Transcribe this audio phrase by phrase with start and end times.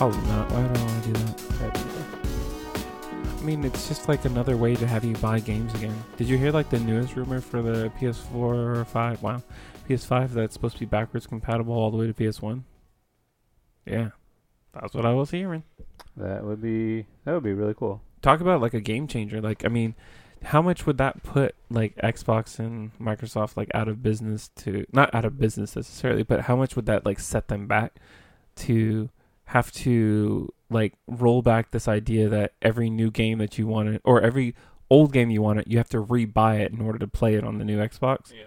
[0.00, 0.50] Probably not.
[0.50, 1.78] Why would I want to do that?
[3.38, 5.94] I mean, it's just like another way to have you buy games again.
[6.16, 9.22] Did you hear like the newest rumor for the PS4 or 5?
[9.22, 9.42] Wow.
[9.86, 12.62] PS5 that's supposed to be backwards compatible all the way to PS1?
[13.84, 14.12] Yeah.
[14.72, 15.64] That's what I was hearing.
[16.16, 18.00] That would be that would be really cool.
[18.22, 19.42] Talk about like a game changer.
[19.42, 19.94] Like, I mean,
[20.44, 25.14] how much would that put like Xbox and Microsoft like out of business to not
[25.14, 27.96] out of business necessarily, but how much would that like set them back
[28.56, 29.10] to
[29.50, 34.20] have to like roll back this idea that every new game that you wanted or
[34.20, 34.54] every
[34.88, 37.44] old game you want it, you have to re-buy it in order to play it
[37.44, 38.32] on the new Xbox.
[38.32, 38.44] Yeah.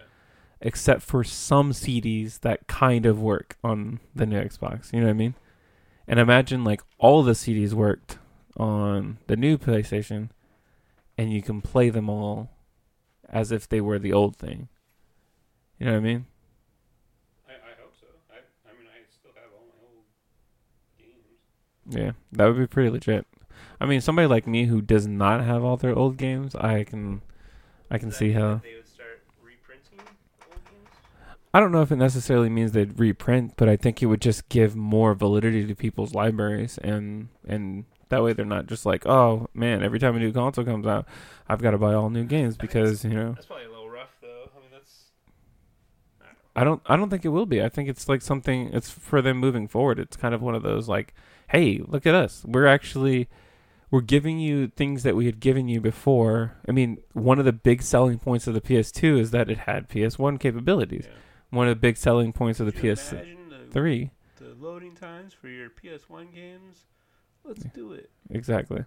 [0.62, 4.94] Except for some CDs that kind of work on the new Xbox.
[4.94, 5.36] You know what I mean?
[6.08, 8.18] And imagine like all the CDs worked
[8.58, 10.30] on the new PlayStation
[11.18, 12.50] and you can play them all
[13.30, 14.68] as if they were the old thing.
[15.80, 16.26] You know what I mean?
[17.48, 18.08] I, I hope so.
[18.32, 18.38] I
[18.70, 20.06] I mean I still have all my old
[20.98, 21.42] games.
[21.90, 23.26] Yeah, that would be pretty legit.
[23.80, 27.22] I mean, somebody like me who does not have all their old games, I can,
[27.92, 28.62] I can see how.
[28.64, 30.00] they would start reprinting
[30.50, 30.90] old games.
[31.54, 34.48] I don't know if it necessarily means they'd reprint, but I think it would just
[34.50, 39.50] give more validity to people's libraries, and and that way they're not just like, oh
[39.54, 41.08] man, every time a new console comes out,
[41.50, 43.34] I've got to buy all new games because you know.
[43.34, 44.50] That's probably a little rough though.
[44.56, 45.06] I mean that's.
[46.22, 46.40] I don't know.
[46.56, 47.62] I don't I don't think it will be.
[47.62, 50.00] I think it's like something it's for them moving forward.
[50.00, 51.14] It's kind of one of those like,
[51.54, 52.44] hey, look at us.
[52.46, 53.30] We're actually
[53.92, 56.56] we're giving you things that we had given you before.
[56.68, 59.88] I mean, one of the big selling points of the PS2 is that it had
[59.88, 61.06] PS1 capabilities.
[61.08, 61.14] Yeah.
[61.52, 63.36] One of the big selling points of the PS3.
[63.72, 66.86] the, the loading times for your PS1 games.
[67.46, 68.10] Let's do it.
[68.32, 68.86] Exactly.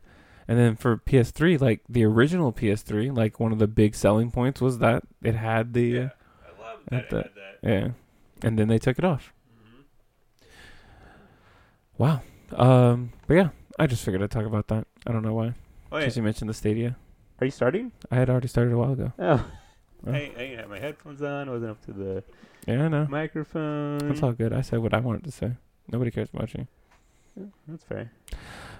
[0.48, 4.61] And then for PS3, like the original PS3, like one of the big selling points
[4.61, 6.09] was that it had the Yeah.
[6.44, 7.10] I love that.
[7.10, 7.59] the- had that.
[7.62, 7.88] yeah.
[8.43, 9.32] And then they took it off.
[10.43, 10.47] Mhm.
[11.99, 12.22] Wow.
[12.52, 13.48] Um, but yeah,
[13.78, 14.86] I just figured I'd talk about that.
[15.06, 15.54] I don't know why.
[15.92, 16.00] Oh, yeah.
[16.00, 16.96] Because you mentioned the Stadia.
[17.40, 17.92] Are you starting?
[18.10, 19.12] I had already started a while ago.
[19.18, 19.44] Oh.
[20.06, 20.12] Oh.
[20.12, 21.48] I, I didn't have my headphones on.
[21.48, 22.22] I wasn't up to the
[22.66, 23.06] Yeah, I know.
[23.08, 23.98] microphone.
[23.98, 24.52] That's all good.
[24.52, 25.52] I said what I wanted to say.
[25.90, 26.66] Nobody cares about you.
[27.36, 28.10] Yeah, that's fair.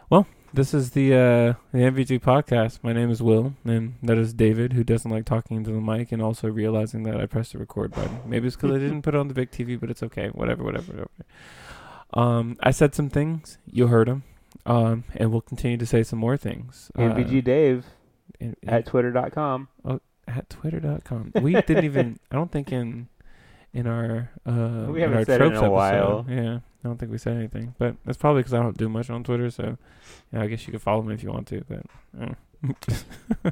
[0.09, 2.79] Well, this is the uh, the NVG podcast.
[2.83, 6.13] My name is Will, and that is David, who doesn't like talking into the mic
[6.13, 8.21] and also realizing that I pressed the record button.
[8.25, 10.29] Maybe it's because I didn't put it on the big TV, but it's okay.
[10.29, 11.11] Whatever, whatever, whatever.
[12.15, 13.59] Um, I said some things.
[13.71, 14.23] You heard them.
[14.65, 16.91] Um, and we'll continue to say some more things.
[16.97, 17.85] Uh, NVG Dave
[18.41, 19.69] in- in- at twitter.com.
[20.29, 21.33] at twitter.com.
[21.41, 23.09] We didn't even I don't think in
[23.73, 26.21] in our uh We haven't our said it in a while.
[26.21, 26.55] episode, Yeah.
[26.85, 27.75] I don't think we said anything.
[27.79, 29.77] But that's probably because I don't do much on Twitter, so
[30.33, 31.85] yeah, I guess you could follow me if you want to, but
[32.21, 33.51] uh.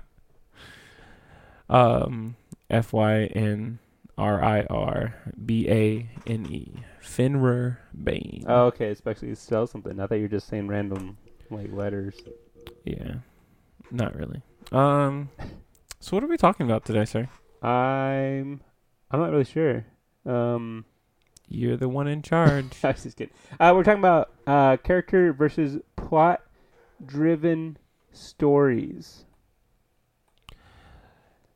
[1.69, 2.37] um
[2.71, 3.79] F Y N
[4.17, 5.15] R I R
[5.45, 6.73] B A N E.
[7.05, 8.45] Finrer Bane.
[8.49, 8.87] Oh, okay.
[8.87, 10.01] It's actually spell something.
[10.01, 11.17] I thought you were just saying random
[11.51, 12.17] like letters.
[12.85, 13.17] Yeah.
[13.91, 14.43] Not really.
[14.73, 15.29] Um
[16.01, 17.29] so what are we talking about today, sir?
[17.63, 18.61] I'm
[19.11, 19.85] I'm not really sure.
[20.27, 20.85] Um
[21.49, 22.73] You're the one in charge.
[22.85, 23.35] I was just kidding.
[23.61, 26.41] Uh, we're talking about uh, character versus plot
[27.05, 27.77] driven
[28.13, 29.25] stories.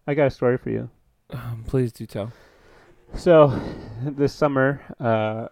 [0.06, 0.90] I got a story for you.
[1.30, 2.32] um, please do tell.
[3.14, 3.48] So,
[4.02, 5.48] this summer, uh,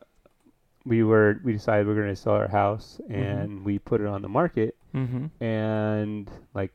[0.85, 4.07] we were we decided we are going to sell our house, and we put it
[4.07, 5.43] on the market, Mm-hmm.
[5.45, 6.71] and like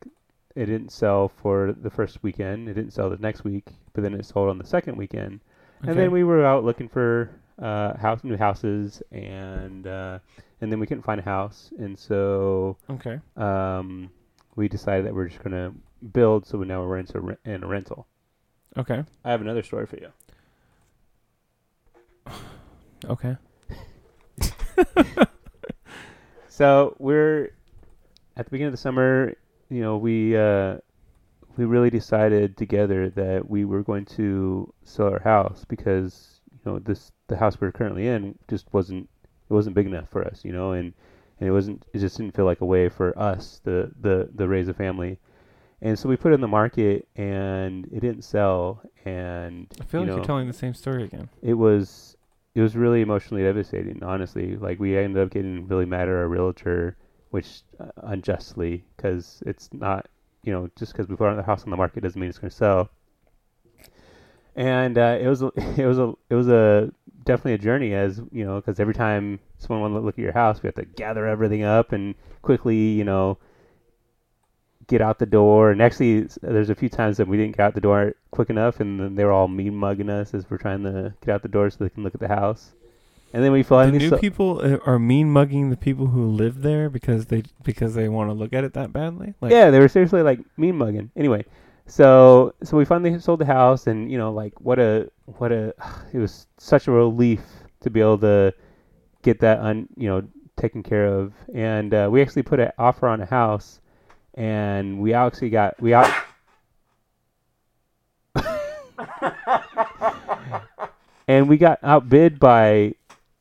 [0.56, 2.70] it didn't sell for the first weekend.
[2.70, 5.40] It didn't sell the next week, but then it sold on the second weekend.
[5.82, 10.20] And then we were out looking for uh, house new houses, and uh,
[10.60, 13.20] and then we couldn't find a house, and so okay.
[13.38, 14.12] um,
[14.56, 15.74] we decided that we're just gonna
[16.14, 16.46] build.
[16.46, 18.06] So now we're into in a rental.
[18.78, 19.04] Okay.
[19.26, 20.10] I have another story for you.
[23.06, 23.36] Okay.
[26.62, 27.46] So we're
[28.36, 29.34] at the beginning of the summer.
[29.70, 30.78] You know, we uh,
[31.58, 36.78] we really decided together that we were going to sell our house because you know
[36.78, 39.10] this the house we're currently in just wasn't
[39.50, 40.46] it wasn't big enough for us.
[40.46, 40.94] You know, and
[41.40, 44.48] and it wasn't it just didn't feel like a way for us the the the
[44.48, 45.18] raise a family.
[45.82, 48.84] And so we put it in the market, and it didn't sell.
[49.04, 51.28] And I feel you like know, you're telling the same story again.
[51.42, 52.11] it was
[52.54, 54.58] it was really emotionally devastating honestly.
[54.58, 56.98] Like we ended up getting really mad at our realtor
[57.30, 60.08] which uh, unjustly because it's not
[60.44, 62.50] you know just because we put our house on the market doesn't mean it's going
[62.50, 62.90] to sell.
[64.56, 65.42] And uh, it was
[65.78, 66.92] it was a it was a
[67.24, 70.34] definitely a journey as you know because every time someone wanted to look at your
[70.34, 73.38] house we have to gather everything up and quickly you know
[74.92, 77.74] get out the door and actually there's a few times that we didn't get out
[77.74, 80.84] the door quick enough and then they were all mean mugging us as we're trying
[80.84, 82.64] to get out the door so they can look at the house
[83.34, 86.24] And then we finally The new saw- people uh, are mean mugging the people who
[86.44, 89.30] live there because they because they want to look at it that badly.
[89.42, 91.08] Like, yeah, they were seriously like mean mugging.
[91.16, 91.42] Anyway,
[91.88, 95.10] so so we finally sold the house, and you know, like what a
[95.40, 95.74] what a
[96.16, 97.44] it was such a relief
[97.84, 98.54] to be able to
[99.24, 100.22] get that un you know
[100.58, 103.80] taken care of, and uh, we actually put an offer on a house,
[104.36, 106.12] and we actually got we out.
[111.28, 112.94] and we got outbid by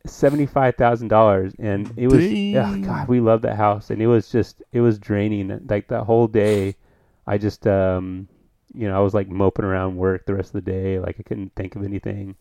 [0.07, 4.31] seventy-five thousand dollars, and it was oh god, we loved that house, and it was
[4.31, 5.67] just it was draining.
[5.69, 6.77] Like that whole day,
[7.27, 8.29] I just um,
[8.75, 11.23] you know, I was like moping around work the rest of the day, like I
[11.23, 12.37] couldn't think of anything,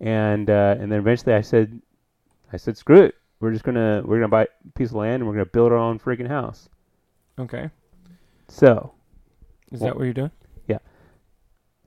[0.00, 1.80] and uh, and then eventually I said,
[2.52, 5.26] I said, screw it, we're just gonna we're gonna buy a piece of land and
[5.26, 6.68] we're gonna build our own freaking house.
[7.38, 7.70] Okay.
[8.48, 8.92] So
[9.72, 10.30] Is Well- that what you're doing?
[10.68, 10.78] Yeah.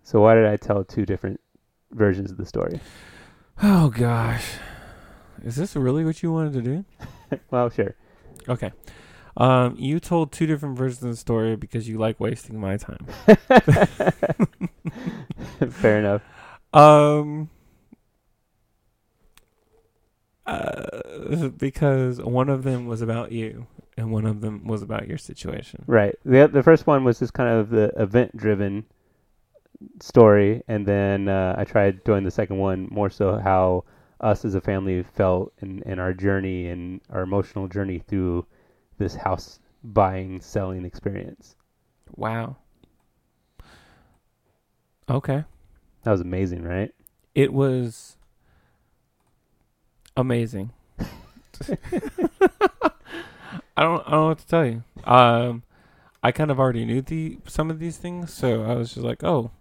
[0.03, 1.39] So why did I tell two different
[1.91, 2.79] versions of the story?
[3.63, 4.45] Oh gosh.
[5.43, 6.85] Is this really what you wanted to do?
[7.51, 7.95] well, sure.
[8.47, 8.71] Okay.
[9.37, 13.05] Um, you told two different versions of the story because you like wasting my time.
[15.69, 16.21] Fair enough.
[16.73, 17.49] Um,
[20.45, 23.67] uh, because one of them was about you
[23.99, 25.83] and one of them was about your situation.
[25.85, 26.15] Right.
[26.23, 28.85] The the first one was just kind of the event driven
[29.99, 33.83] story, and then uh, I tried doing the second one more so how
[34.21, 38.45] us as a family felt and, and our journey and our emotional journey through
[38.97, 41.55] this house buying selling experience.
[42.15, 42.57] Wow.
[45.09, 45.43] Okay.
[46.03, 46.93] That was amazing, right?
[47.35, 48.17] It was
[50.15, 50.71] amazing.
[53.79, 54.83] I don't I don't know what to tell you.
[55.05, 55.63] Um
[56.21, 59.23] I kind of already knew the some of these things, so I was just like,
[59.23, 59.51] "Oh,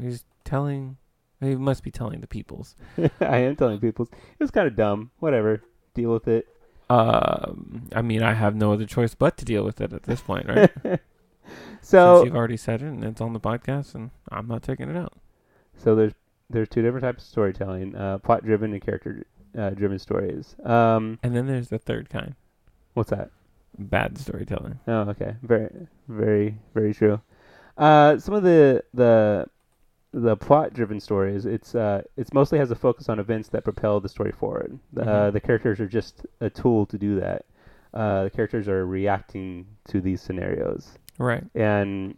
[0.00, 0.96] he's telling
[1.40, 2.74] he must be telling the peoples."
[3.20, 5.10] I am telling people it was kind of dumb.
[5.18, 5.62] Whatever,
[5.92, 6.46] deal with it.
[6.88, 10.22] Um I mean, I have no other choice but to deal with it at this
[10.22, 10.70] point, right?
[11.82, 14.88] so Since you've already said it and it's on the podcast and I'm not taking
[14.88, 15.18] it out.
[15.76, 16.14] So there's
[16.48, 19.26] there's two different types of storytelling: uh, plot driven and character
[19.58, 20.56] uh, driven stories.
[20.64, 22.36] Um, And then there's the third kind,
[22.94, 23.30] what's that?
[23.78, 24.78] Bad storytelling.
[24.86, 25.36] Oh, okay.
[25.42, 25.70] Very,
[26.08, 27.20] very, very true.
[27.76, 29.46] Uh, some of the the
[30.12, 34.00] the plot driven stories, it's uh, it's mostly has a focus on events that propel
[34.00, 34.78] the story forward.
[34.94, 35.32] The, uh, Mhm.
[35.34, 37.44] the characters are just a tool to do that.
[37.92, 41.44] Uh, the characters are reacting to these scenarios, Right.
[41.54, 42.16] and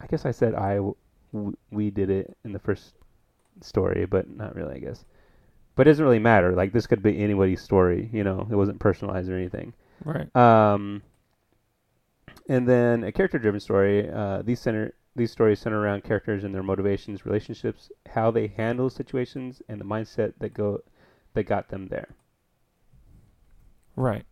[0.00, 2.94] I guess I said I w- we did it in the first
[3.60, 5.04] story, but not really, I guess.
[5.76, 6.52] But it doesn't really matter.
[6.52, 8.46] Like this could be anybody's story, you know.
[8.50, 9.72] It wasn't personalized or anything.
[10.02, 10.34] Right.
[10.34, 11.02] Um,
[12.48, 14.10] and then a character-driven story.
[14.10, 18.90] Uh, these center these stories center around characters and their motivations, relationships, how they handle
[18.90, 20.80] situations, and the mindset that go
[21.34, 22.08] that got them there.
[23.96, 24.24] Right.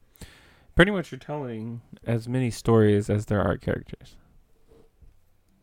[0.75, 4.17] Pretty much you're telling as many stories as there are characters.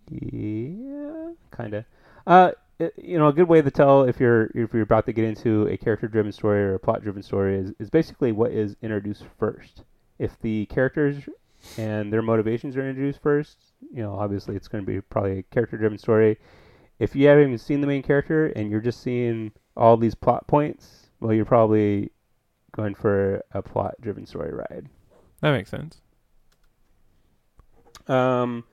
[0.09, 1.85] Yeah, kind of.
[2.25, 2.51] Uh,
[2.97, 5.67] you know, a good way to tell if you're if you're about to get into
[5.67, 9.83] a character-driven story or a plot-driven story is is basically what is introduced first.
[10.17, 11.23] If the characters
[11.77, 13.57] and their motivations are introduced first,
[13.93, 16.37] you know, obviously it's going to be probably a character-driven story.
[16.99, 20.47] If you haven't even seen the main character and you're just seeing all these plot
[20.47, 22.11] points, well, you're probably
[22.71, 24.87] going for a plot-driven story ride.
[25.41, 26.01] That makes sense.
[28.07, 28.63] Um,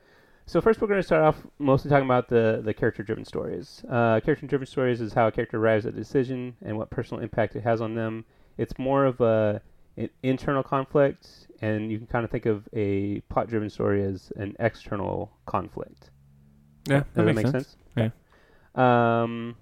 [0.47, 3.85] so first, we're going to start off mostly talking about the the character-driven stories.
[3.91, 7.57] Uh, character-driven stories is how a character arrives at a decision and what personal impact
[7.57, 8.25] it has on them.
[8.57, 9.61] It's more of a
[9.97, 14.55] an internal conflict, and you can kind of think of a plot-driven story as an
[14.61, 16.11] external conflict.
[16.87, 17.77] Yeah, Does that that makes make sense.
[17.97, 18.13] sense?
[18.75, 19.57] Um,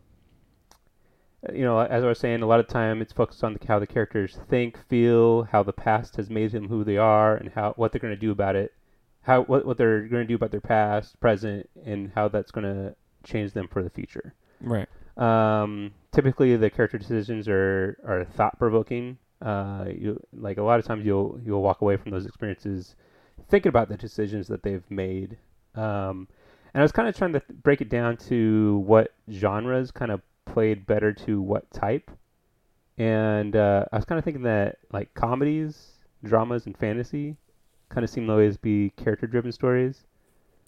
[1.52, 3.78] you know, as I was saying, a lot of time it's focused on the, how
[3.78, 7.74] the characters think, feel, how the past has made them who they are, and how
[7.76, 8.72] what they're going to do about it,
[9.24, 12.64] how what what they're going to do about their past, present, and how that's going
[12.64, 14.34] to change them for the future.
[14.60, 14.88] Right.
[15.16, 19.18] Um, typically, the character decisions are are thought provoking.
[19.42, 22.94] Uh, you like a lot of times you'll you'll walk away from those experiences
[23.48, 25.38] thinking about the decisions that they've made.
[25.74, 26.28] Um,
[26.72, 30.10] and I was kind of trying to th- break it down to what genres kind
[30.10, 32.10] of played better to what type.
[32.98, 37.36] And uh, I was kind of thinking that like comedies, dramas, and fantasy
[37.88, 40.04] kind of seem to always be character-driven stories.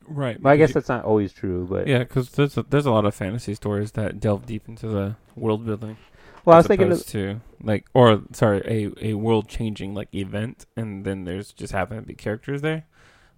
[0.07, 0.41] Right.
[0.41, 2.93] Well, I guess because that's not always true, but yeah, because there's a, there's a
[2.93, 5.97] lot of fantasy stories that delve deep into the world building.
[6.45, 10.15] well, I was as thinking of, to like, or sorry, a a world changing like
[10.15, 12.85] event, and then there's just happen to be characters there.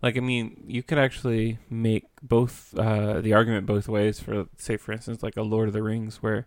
[0.02, 4.76] Like, I mean, you could actually make both uh, the argument both ways for, say,
[4.76, 6.46] for instance, like a Lord of the Rings, where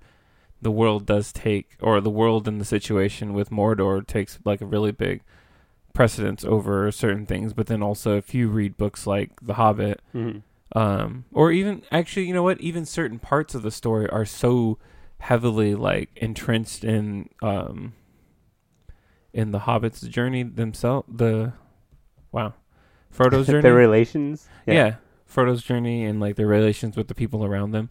[0.61, 4.65] the world does take, or the world and the situation with Mordor takes like a
[4.65, 5.21] really big
[5.93, 7.53] precedence over certain things.
[7.53, 10.39] But then also, if you read books like The Hobbit, hmm
[10.73, 12.61] um, or even actually, you know what?
[12.61, 14.77] Even certain parts of the story are so
[15.19, 17.93] heavily like entrenched in um
[19.33, 21.07] in the Hobbit's journey themselves.
[21.13, 21.53] The
[22.31, 22.53] wow,
[23.09, 23.61] Frodo's journey.
[23.61, 24.47] Their relations.
[24.65, 24.95] yeah.
[25.25, 27.89] Frodo's journey and like their relations with the people around them.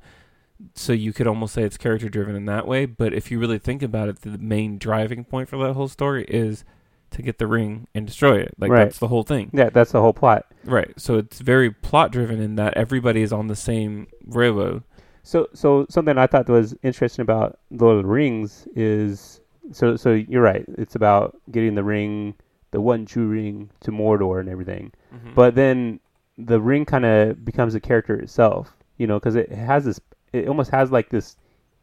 [0.74, 2.84] So you could almost say it's character driven in that way.
[2.84, 6.24] But if you really think about it, the main driving point for that whole story
[6.28, 6.64] is
[7.10, 8.54] to get the ring and destroy it.
[8.58, 8.84] Like Right.
[8.84, 9.50] that's the whole thing.
[9.52, 10.46] Yeah, that's the whole plot.
[10.64, 10.92] Right.
[10.98, 14.82] So it's very plot driven in that everybody is on the same railroad.
[15.22, 19.40] So, so something I thought was interesting about Lord of the Rings is
[19.72, 19.96] so.
[19.96, 20.64] So you're right.
[20.78, 22.34] It's about getting the ring,
[22.70, 24.92] the one true ring, to Mordor and everything.
[25.14, 25.34] Mm-hmm.
[25.34, 26.00] But then
[26.38, 28.76] the ring kind of becomes a character itself.
[28.96, 30.00] You know, because it has this.
[30.32, 31.36] It almost has like this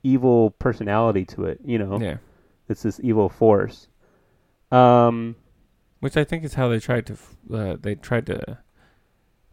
[0.03, 1.60] evil personality to it.
[1.63, 2.17] You know, yeah.
[2.69, 3.88] it's this evil force.
[4.71, 5.36] Um.
[6.00, 7.17] Which I think is how they tried to
[7.51, 8.59] uh, they tried to.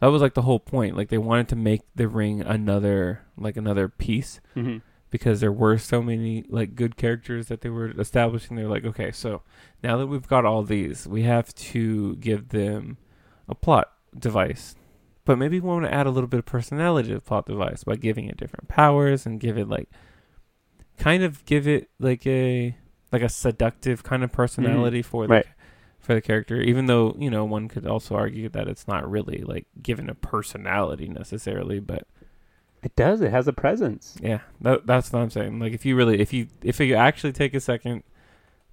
[0.00, 0.96] That was like the whole point.
[0.96, 4.82] Like they wanted to make the ring another, like another piece, mhm.
[5.10, 8.56] because there were so many like good characters that they were establishing.
[8.56, 9.40] They're like, okay, so
[9.82, 12.98] now that we've got all these, we have to give them
[13.48, 14.74] a plot device.
[15.24, 17.84] But maybe we want to add a little bit of personality to the plot device
[17.84, 19.88] by giving it different powers and give it like,
[20.98, 22.76] kind of give it like a
[23.14, 25.46] like a seductive kind of personality for the Right.
[26.00, 26.60] for the character.
[26.60, 30.14] Even though you know one could also argue that it's not really like given a
[30.14, 32.06] personality necessarily, but
[32.82, 33.20] It does.
[33.22, 34.16] It has a presence.
[34.20, 35.58] yeah, that, that's what I'm saying.
[35.58, 38.02] Like if you really, if you, if you actually take a second,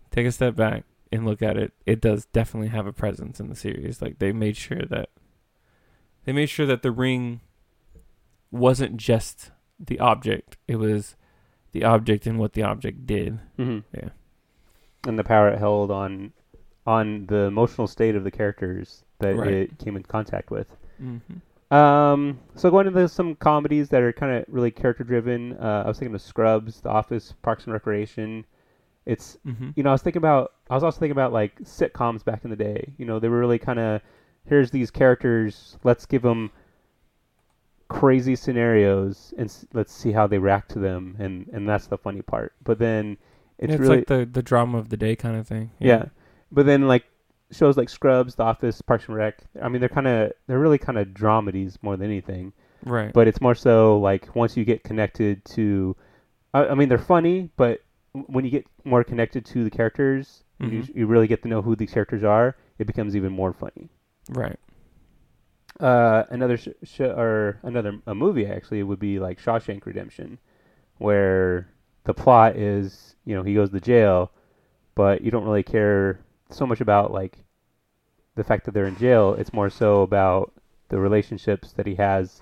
[0.09, 0.83] take a step back
[1.13, 4.01] and look at it, it does definitely have a presence in the series.
[4.01, 5.07] Like they made sure that
[6.25, 7.39] they made sure that the ring
[8.51, 11.15] wasn't just the object; it was
[11.71, 13.39] the object and what the object did.
[13.57, 14.09] hmm Yeah.
[15.07, 16.31] And the power it held on
[16.85, 19.53] on the emotional state of the characters that Right.
[19.53, 20.67] it came in contact with.
[21.01, 21.73] Mm-hmm.
[21.73, 25.53] Um, so going into some comedies that are kind of really character driven.
[25.53, 28.45] Uh, I was thinking of Scrubs, The Office, Parks and Recreation.
[29.05, 29.69] It's Mm-hmm.
[29.75, 32.49] you know I was thinking about I was also thinking about like sitcoms back in
[32.49, 32.93] the day.
[32.97, 34.01] You know they were really kind of
[34.45, 35.77] here's these characters.
[35.83, 36.51] Let's give them
[37.89, 41.15] crazy scenarios and s- let's see how they react to them.
[41.19, 42.53] And and that's the funny part.
[42.63, 43.17] But then
[43.61, 45.71] it's, It's, really like the the drama of the day kind of thing.
[45.79, 46.05] yeah.
[46.51, 47.05] But then like
[47.51, 49.37] shows like Scrubs, The Office, Parks and Rec.
[49.61, 52.53] I mean they're kind of they're really kind of dramedies more than anything
[52.83, 53.13] Right.
[53.13, 55.95] but it's more so like once you get connected to
[56.53, 57.81] I, I mean they're funny but
[58.13, 60.95] when you get more connected to the characters you, Mhm.
[60.95, 63.89] you really get to know who these characters are it becomes even more funny
[64.29, 64.57] right.
[65.79, 70.39] uh, another sh- sh- or another a movie actually would be like Shawshank Redemption
[70.97, 71.67] where
[72.03, 74.31] the plot is you know he goes to jail
[74.95, 77.37] but you don't really care so much about like
[78.35, 80.51] the fact that they're in jail it's more so about
[80.89, 82.41] the relationships that he has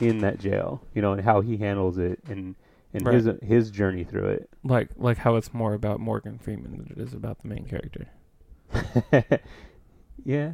[0.00, 2.54] in that jail you know and how he handles it and
[2.92, 6.92] and his his journey through it Like like how it's more about Morgan Freeman than
[6.96, 8.06] it is about the main character.
[10.24, 10.52] yeah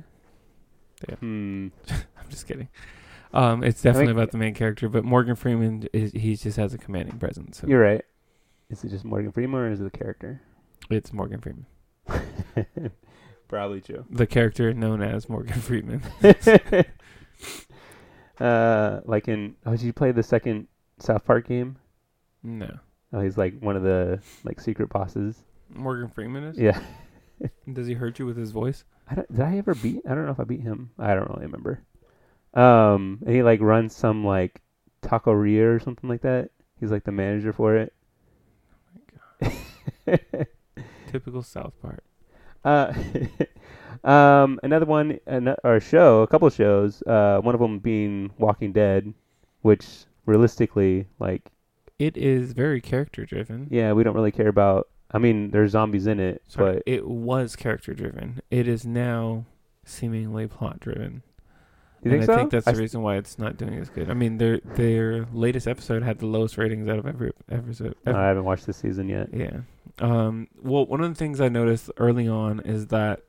[1.09, 1.14] Yeah.
[1.21, 2.68] hmm I'm just kidding.
[3.32, 6.75] Um, it's definitely think- about the main character, but Morgan Freeman is he just has
[6.75, 7.59] a commanding presence.
[7.61, 8.04] So you're right
[8.72, 10.40] is it just Morgan Freeman or is it the character
[10.90, 11.66] it's Morgan Freeman,
[13.48, 16.02] probably true the character known as Morgan Freeman.
[18.40, 20.66] uh, like in oh, did you play the second
[20.98, 21.76] South Park game?
[22.42, 22.80] No,
[23.12, 25.36] Oh, he's like one of the like secret bosses.
[25.68, 26.58] Morgan Freeman is.
[26.58, 26.80] Yeah.
[27.72, 28.84] Does he hurt you with his voice?
[29.08, 30.02] I don't, did I ever beat?
[30.08, 30.90] I don't know if I beat him.
[30.98, 31.82] I don't really remember.
[32.54, 34.62] Um, and he like runs some like
[35.02, 36.50] taqueria or something like that.
[36.80, 37.92] He's like the manager for it.
[41.11, 42.02] Typical South Park.
[42.64, 42.92] Uh,
[44.09, 47.02] um, another one, an, or a show, a couple of shows.
[47.02, 49.12] Uh, one of them being Walking Dead,
[49.62, 49.87] which
[50.26, 51.50] realistically, like,
[51.99, 53.68] It is very character driven.
[53.71, 54.88] yeah, we don't really care about.
[55.11, 58.40] I mean, there's zombies in it, Sorry, but it was character driven.
[58.50, 59.44] It is now
[59.85, 61.23] seemingly plot driven.
[62.02, 62.32] you think and so?
[62.32, 64.09] I think that's I the reason why it's not doing as good.
[64.09, 67.94] I mean, their their latest episode had the lowest ratings out of every episode.
[68.06, 69.28] I haven't watched this season yet.
[69.35, 69.61] Yeah.
[70.02, 73.21] Um, well, one of the things I noticed early on is that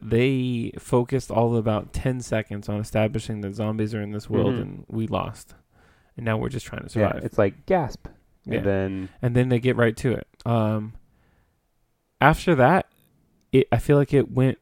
[0.00, 4.60] they focused all about 10 seconds on establishing that zombies are in this world Mhm.
[4.62, 5.54] and we lost.
[6.16, 7.16] And now we're just trying to survive.
[7.20, 8.06] Yeah, it's like gasp,
[8.44, 8.58] Yeah.
[8.58, 10.26] and then and then they get right to it.
[10.46, 10.92] Um,
[12.20, 12.86] after that,
[13.52, 14.58] it I feel like it went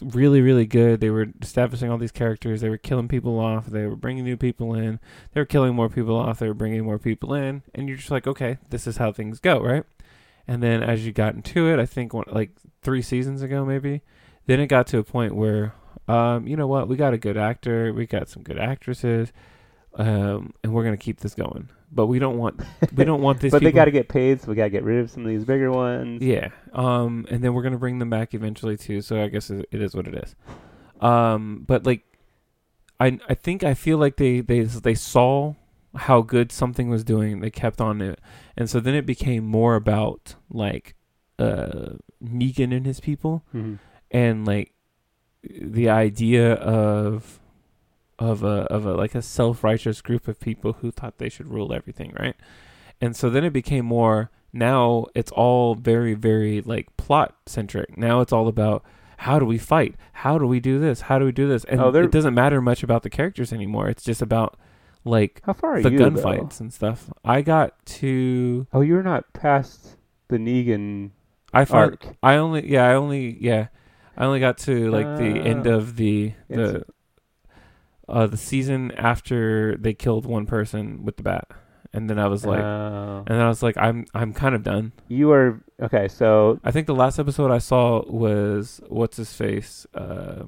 [0.00, 1.00] really really good.
[1.00, 2.60] They were establishing all these characters.
[2.60, 3.66] They were killing people off.
[3.66, 4.98] They were bringing new people in.
[5.32, 6.38] They were killing more people off.
[6.40, 7.62] They were bringing more people in.
[7.74, 9.84] And you're just like, okay, this is how things go, right?
[10.52, 12.50] And then as you got into it, I think one, like
[12.82, 14.02] three seasons ago, maybe,
[14.44, 15.74] then it got to a point where,
[16.08, 19.32] um, you know what, we got a good actor, we got some good actresses,
[19.94, 21.70] um, and we're gonna keep this going.
[21.90, 22.60] But we don't want
[22.94, 23.50] we don't want these.
[23.50, 25.30] but they got to get paid, so we got to get rid of some of
[25.30, 26.20] these bigger ones.
[26.20, 26.48] yeah.
[26.74, 29.00] Um, and then we're gonna bring them back eventually too.
[29.00, 30.36] So I guess it it is what it is.
[31.00, 32.02] Um, but like,
[33.00, 35.54] I I think I feel like they they they saw
[35.96, 37.40] how good something was doing.
[37.40, 38.20] They kept on it,
[38.56, 40.94] and so then it became more about like
[41.38, 43.78] uh Negan and his people, Mhm.
[44.10, 44.72] and like
[45.44, 47.40] the idea of
[48.18, 51.48] of a of a like a self righteous group of people who thought they should
[51.48, 52.36] rule everything, right?
[53.00, 57.96] And so then it became more now it's all very, very like plot centric.
[57.96, 58.84] Now it's all about
[59.18, 59.94] how do we fight?
[60.14, 61.02] How do we do this?
[61.02, 61.64] How do we do this?
[61.64, 63.88] And Oh, it doesn't matter much about the characters anymore.
[63.88, 64.56] It's just about
[65.04, 65.98] like How far are the you?
[65.98, 67.10] gunfights and stuff.
[67.24, 69.96] I got to Oh, you're not past
[70.28, 71.10] the Negan
[71.52, 72.06] I arc.
[72.22, 73.68] I only yeah, I only yeah.
[74.16, 75.70] I only got to like the end Ah.
[75.72, 76.84] of the the
[78.08, 81.48] uh the season after they killed one person with the bat.
[81.94, 83.18] And then I was like Oh.
[83.26, 84.92] and then I was like I'm I'm kind of done.
[85.08, 86.08] you are okay.
[86.08, 90.44] So I think the last episode I saw was what's his face uh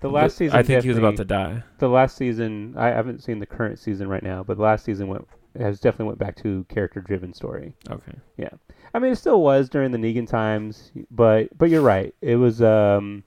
[0.00, 1.62] the last th- season, I think he was about to die.
[1.78, 5.08] The last season, I haven't seen the current season right now, but the last season
[5.08, 5.26] went
[5.58, 7.74] has definitely went back to character driven story.
[7.90, 8.12] Okay.
[8.36, 8.50] Yeah,
[8.94, 12.14] I mean, it still was during the Negan times, but but you're right.
[12.20, 13.24] It was um,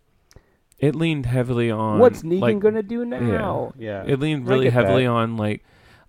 [0.80, 3.74] It leaned heavily on what's Negan like, gonna do now?
[3.78, 5.10] Yeah, It leaned really heavily that.
[5.12, 5.64] on like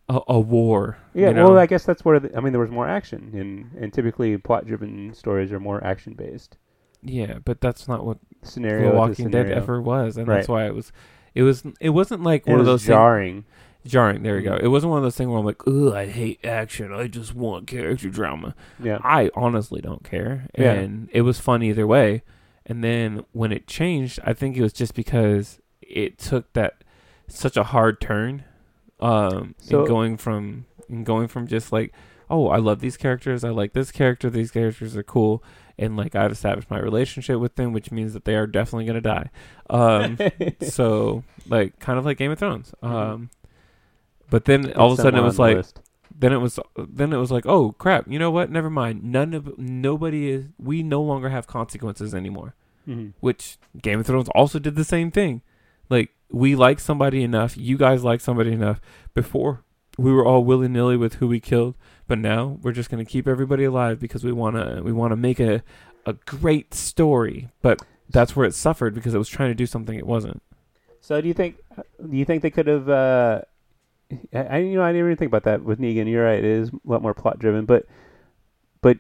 [0.09, 0.99] a, a war.
[1.15, 1.29] yeah.
[1.29, 1.49] you know?
[1.51, 4.37] Well, I guess that's where the, I mean there was more action, and and typically
[4.39, 6.57] plot driven stories are more action based.
[7.03, 8.91] yeah, but that's not what Scenario.
[8.93, 9.57] The Walking Dead scenario.
[9.57, 10.37] ever was, and Right.
[10.37, 10.93] that's why it was.
[11.35, 11.63] It was.
[11.81, 13.45] It wasn't like It one of those things, jarring.
[13.87, 14.23] jarring.
[14.23, 14.53] There we go.
[14.57, 14.63] Mhm.
[14.63, 16.93] It wasn't one of those things where I'm like, "Ugh, I hate action.
[16.93, 18.99] I just want character drama." Yeah.
[19.03, 20.73] I honestly don't care, Yeah.
[20.73, 22.23] and it was fun either way.
[22.67, 26.85] And then when it changed, I think it was just because it took that
[27.29, 28.45] such a hard turn,
[29.01, 31.93] um, So- in going from in going from just like,
[32.29, 35.43] oh, I love these characters, I like this character, these characters are cool,
[35.79, 39.01] and like I've established my relationship with them, which means that they are definitely gonna
[39.01, 39.31] die.
[39.71, 40.19] Um,
[40.63, 42.75] so like kind of like Game of Thrones.
[42.83, 42.95] Mm-hmm.
[42.95, 43.31] Um,
[44.31, 45.81] but then all of a sudden it was like list.
[46.19, 49.35] then it was then it was like oh crap you know what never mind none
[49.35, 52.55] of nobody is we no longer have consequences anymore
[52.89, 53.13] Mhm.
[53.21, 55.43] which Game of Thrones also did the same thing
[55.91, 58.81] like we like somebody enough you guys like somebody enough
[59.15, 59.63] before
[59.99, 61.75] we were all willy nilly with who we killed
[62.07, 65.63] but now we're just gonna keep everybody alive because we wanna we wanna make a
[66.07, 69.99] a great story but that's where it suffered because it was trying to do something
[69.99, 70.43] it wasn't
[71.01, 72.89] So do you think do you think they could have?
[72.89, 73.43] Uh,
[74.33, 76.09] I you know I didn't even think about that with Negan.
[76.09, 77.87] You're right; it is a lot more plot driven, but
[78.83, 78.99] but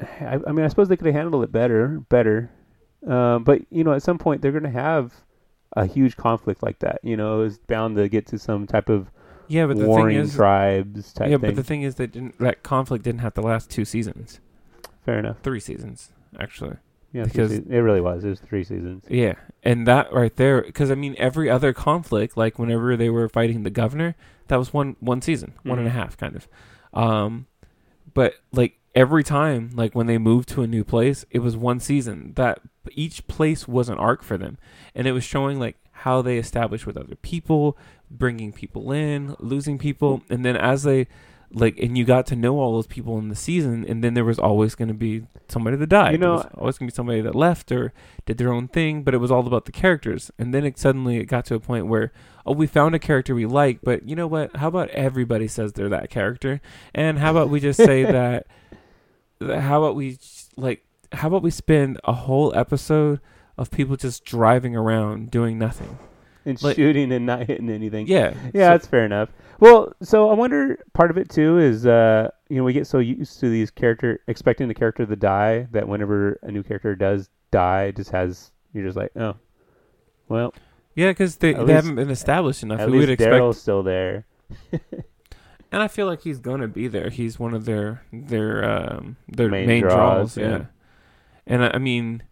[0.00, 2.50] I, I mean I suppose they could have handled it better, better.
[3.06, 5.12] Um, but you know, at some point they're going to have
[5.76, 7.00] a huge conflict like that.
[7.02, 9.10] You know, is bound to get to some type of
[9.52, 11.50] yeah but the warring thing is tribes type yeah thing.
[11.50, 14.40] but the thing is that didn't, that conflict didn't have to last two seasons
[15.04, 15.36] Fair enough.
[15.42, 16.10] three seasons
[16.40, 16.76] actually
[17.12, 18.24] Yeah, Because- because it really was.
[18.24, 19.04] It was three seasons.
[19.10, 23.28] Yeah, and that right there, because I mean, every other conflict, like whenever they were
[23.28, 24.14] fighting the governor,
[24.48, 25.94] that was one one season, one and a Mhm.
[25.94, 26.48] half, kind of.
[26.94, 27.46] Um,
[28.14, 31.80] but like every time, like when they moved to a new place, it was one
[31.80, 32.32] season.
[32.36, 32.60] That
[32.92, 34.56] each place was an arc for them,
[34.94, 37.76] and it was showing like how they established with other people,
[38.10, 41.06] bringing people in, losing people, and then as they
[41.54, 44.24] like, and you got to know all those people in the season, and then there
[44.24, 46.12] was always going to be somebody that died.
[46.12, 47.92] You There know- was always going to be somebody that left or
[48.24, 50.30] did their own thing, but it was all about the characters.
[50.38, 52.10] And then it suddenly it got to a point where,
[52.46, 54.56] oh, we found a character we like, but you know what?
[54.56, 56.62] How about everybody says they're that character?
[56.94, 58.46] And how about we just say that?
[59.40, 60.18] that- How about we
[60.56, 60.84] like?
[61.12, 63.20] How about we spend a whole episode
[63.58, 65.98] of people just driving around doing nothing?
[66.44, 68.06] And Like- shooting and not hitting anything.
[68.08, 69.28] Yeah, Yeah, So- that's fair enough.
[69.60, 72.98] Well, so I wonder part of it too is uh you know we get so
[72.98, 77.30] used to these character expecting the character to die that whenever a new character does
[77.52, 79.36] die, it just has you're just like oh,
[80.28, 80.52] well
[80.96, 82.80] yeah, because they, they least- haven't been established enough.
[82.80, 84.26] at we would least expect Daryl's still there.
[85.70, 87.08] And I feel like he's gonna be there.
[87.08, 90.50] He's one of their their um their Main main, draws, draws, yeah.
[90.58, 90.64] yeah.
[91.46, 92.22] And I mean,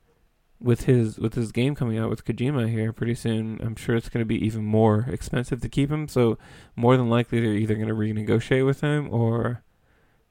[0.60, 4.08] with his with his game coming out with Kojima here pretty soon, I'm sure it's
[4.08, 6.06] gonna be even more expensive to keep him.
[6.08, 6.38] So
[6.76, 9.62] more than likely, they're either gonna renegotiate with him or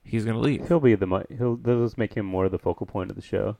[0.04, 0.68] he's gonna leave.
[0.68, 3.22] He'll be the he'll they'll just make him more of the focal point of the
[3.22, 3.58] show.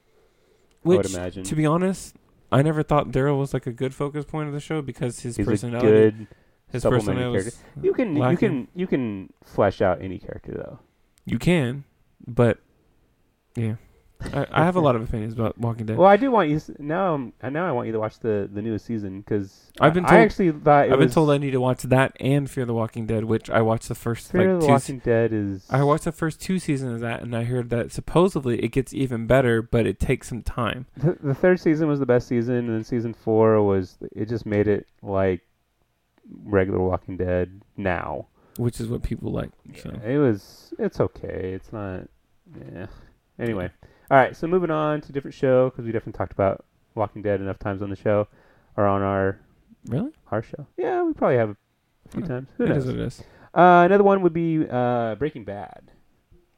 [0.84, 1.44] I would imagine.
[1.44, 2.16] to be honest,
[2.52, 5.36] I never thought Daryl was like a good focus point of the show because his
[5.36, 6.26] He's a personality, good
[6.70, 7.50] his personality
[7.82, 10.78] You can you can you can flesh out any character though.
[11.24, 11.84] You can,
[12.26, 12.58] but
[13.56, 13.74] yeah,
[14.34, 15.96] I, I have a lot of opinions about Walking Dead.
[15.96, 17.32] Well, I do want you s- now.
[17.42, 20.08] Uh, Now I want you to watch the the newest season because I've been I
[20.10, 22.74] told- actually thought I've was been told I need to watch that and Fear the
[22.74, 24.72] Walking Dead, which I watched the first Fear like the two.
[24.72, 25.66] Walking Dead is.
[25.70, 28.92] I watched the first two seasons of that, and I heard that supposedly it gets
[28.92, 30.86] even better, but it takes some time.
[30.96, 34.44] the, the third season was the best season, and then season four was it just
[34.46, 35.40] made it like
[36.44, 38.26] regular Walking Dead now.
[38.56, 39.50] which is what people like.
[39.82, 41.52] So It was it's okay.
[41.54, 42.02] It's not.
[42.72, 42.86] Yeah.
[43.38, 43.70] Anyway,
[44.10, 44.36] all right.
[44.36, 47.58] So moving on to a different show because we definitely talked about Walking Dead enough
[47.58, 48.26] times on the show
[48.76, 49.40] or on our
[49.86, 50.66] really, our show.
[50.76, 51.56] Yeah, we probably have a
[52.10, 52.48] few times.
[52.58, 52.86] Who knows?
[52.88, 53.22] it is.
[53.54, 55.90] Uh, another one would be uh, Breaking Bad,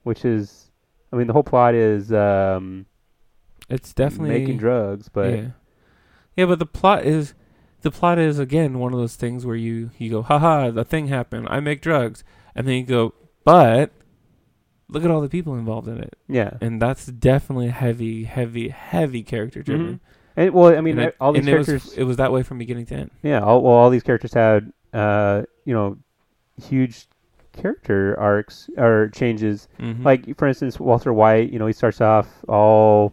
[0.02, 0.70] which is,
[1.12, 2.86] I mean, the whole plot is um,
[3.68, 5.46] It's definitely making drugs, but yeah,
[6.36, 6.46] yeah.
[6.46, 7.34] But the plot is
[7.80, 11.08] the plot is again one of those things where you you go, haha, the thing
[11.08, 11.48] happened.
[11.50, 13.90] I make drugs, and then you go, but
[14.92, 16.50] look at all the people involved in it, yeah.
[16.60, 19.94] and that's definitely heavy, heavy, heavy character driven.
[19.94, 20.00] Mhm.
[20.36, 22.32] And well, I mean, and it, all these and it characters, was it was that
[22.32, 23.10] way from beginning to end.
[23.22, 23.40] yeah.
[23.40, 25.98] All, well, all these characters had, uh, you know,
[26.62, 27.06] huge
[27.52, 29.68] character arcs or changes.
[29.78, 30.02] Mhm.
[30.04, 31.52] Like, for instance, Walter White.
[31.52, 33.12] You know, he starts off all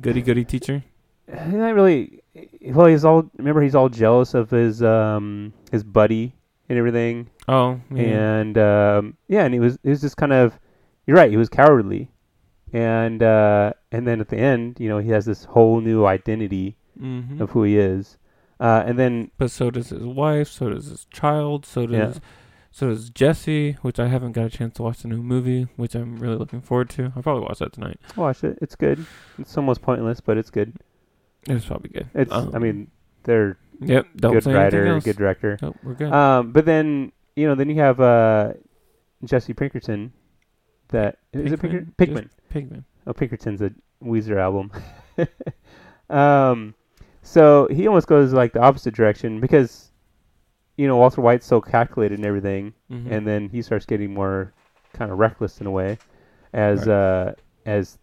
[0.00, 0.82] goody goody teacher.
[1.28, 2.20] not really.
[2.62, 3.30] Well, he's all.
[3.36, 6.34] Remember, he's all jealous of his um his buddy
[6.72, 7.28] and everything.
[7.48, 8.00] Oh, yeah.
[8.40, 10.58] and um, yeah, and he was he was just kind of
[11.06, 12.10] you're right, he was cowardly,
[12.72, 16.76] and uh, and then at the end, you know, he has this whole new identity
[17.00, 17.40] Mhm.
[17.40, 18.18] of who he is,
[18.60, 20.48] uh, and then But so does his wife.
[20.48, 21.64] So does his child.
[21.66, 22.20] So does Yeah.
[22.70, 25.94] so does Jesse, which I haven't got a chance to watch the new movie, which
[25.94, 27.12] I'm really looking forward to.
[27.16, 27.98] I'll probably watch that tonight.
[28.16, 28.58] watch it.
[28.62, 29.04] It's good.
[29.38, 30.74] It's almost pointless, but it's good.
[31.48, 32.08] It's probably good.
[32.14, 32.90] It's I Um, mean
[33.24, 33.56] they're
[33.88, 34.06] Yep.
[34.16, 35.04] Don't good say writer, else.
[35.04, 35.58] good director.
[35.62, 36.12] Nope, we're good.
[36.12, 38.52] Um, but then you know then you have uh,
[39.24, 40.12] Jesse Pinkerton.
[40.88, 41.96] That is it Pinkman?
[41.96, 42.30] Pinkerton?
[42.52, 42.68] Pinkman.
[42.68, 42.84] Pigman.
[43.06, 43.72] Oh, Pinkerton's a
[44.04, 44.70] Weezer album.
[46.10, 46.74] um,
[47.22, 49.90] so he almost goes like the opposite direction because,
[50.76, 53.10] you know, Walter White's so calculated and everything, Mhm.
[53.10, 54.52] and then he starts getting more
[54.92, 55.98] kind of reckless in a way,
[56.52, 56.94] as Right.
[56.94, 57.32] uh,
[57.64, 57.98] as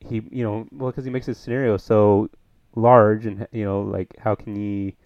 [0.00, 2.28] he, you know, well, because he makes his scenario so
[2.76, 4.96] large, and you know, like how can he?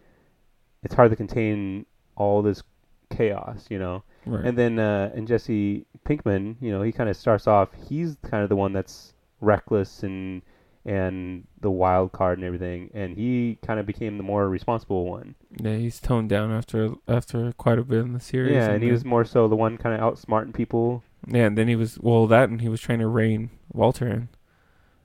[0.82, 2.62] It's hard to contain all this
[3.10, 4.02] chaos, you know.
[4.26, 4.44] right.
[4.44, 7.70] And then uh, and Jesse Pinkman, you know, he kind of starts off.
[7.88, 10.42] He's kind of the one that's reckless and
[10.84, 15.34] and the wild card and everything, and he kind of became the more responsible one.
[15.60, 18.54] yeah, he's toned down after after quite a bit in the series.
[18.54, 21.02] yeah, and he was more so the one kind of outsmarting people.
[21.26, 24.28] Yeah, and then he was well that, and he was trying to rein Walter in.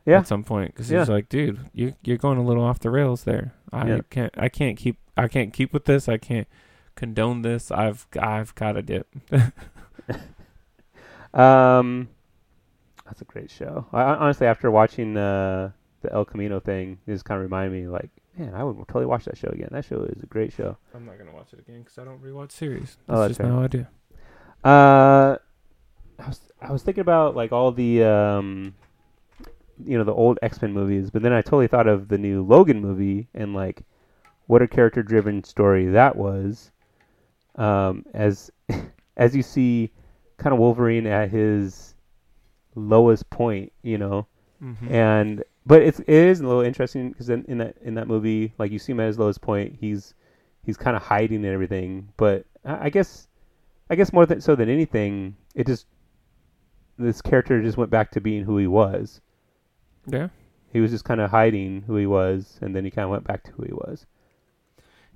[0.05, 0.19] Yeah.
[0.19, 0.99] At some point, because Yeah.
[0.99, 3.53] he's like, "Dude, you you're going a little off the rails there.
[3.71, 3.99] I Yeah.
[4.09, 6.09] can't I can't keep I can't keep with this.
[6.09, 6.47] I can't
[6.95, 7.71] condone this.
[7.71, 9.07] I've I've got to dip."
[11.33, 12.09] Um,
[13.05, 13.87] that's a great show.
[13.91, 17.73] I, I- honestly, after watching uh, the El Camino thing, it just kind of reminded
[17.73, 19.69] me, like, man, I would totally watch that show again.
[19.71, 20.77] That show is a great show.
[20.93, 22.97] I'm not gonna watch it again because I don't rewatch series.
[23.09, 23.49] Oh, That's that's just fair.
[23.51, 23.85] how I do.
[24.63, 25.37] Uh,
[26.23, 28.75] I was I was thinking about like all the um,
[29.85, 32.43] you know, the old X Men movies, but then I totally thought of the new
[32.43, 33.83] Logan movie and like
[34.47, 36.71] what a character driven story that was.
[37.55, 38.51] Um, as
[39.17, 39.91] as you see,
[40.37, 41.95] kind of Wolverine at his
[42.75, 44.27] lowest point, you know,
[44.63, 44.93] Mm-hmm.
[44.93, 48.53] and but it's it is a little interesting because in, in that in that movie,
[48.57, 50.13] like you see him at his lowest point, he's
[50.63, 52.09] he's kind of hiding and everything.
[52.15, 53.27] But I, I guess
[53.89, 55.85] I guess more than so than anything, it just
[56.97, 59.19] this character just went back to being who he was.
[60.07, 60.29] Yeah,
[60.71, 63.23] He was just kind of hiding who he was, and then he kind of went
[63.25, 64.05] back to who he was.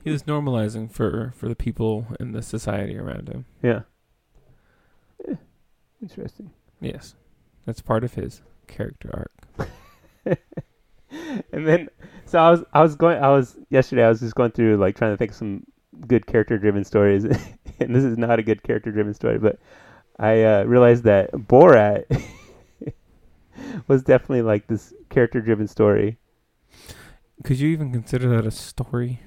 [0.03, 3.45] he was normalizing for for the people in the society around him.
[3.61, 3.81] Yeah.
[5.27, 5.35] Eh,
[6.01, 6.51] interesting.
[6.79, 7.15] Yes,
[7.65, 9.67] that's part of his character arc.
[11.51, 11.89] and then
[12.25, 14.95] so I was I was going I was yesterday I was just going through like
[14.95, 15.63] trying to think of some
[16.07, 17.23] good character driven stories
[17.79, 19.57] and this is not a good character driven story but
[20.19, 22.03] I uh, realized that Borat
[23.87, 26.17] was definitely like this character driven story.
[27.43, 29.21] Could you even consider that a story?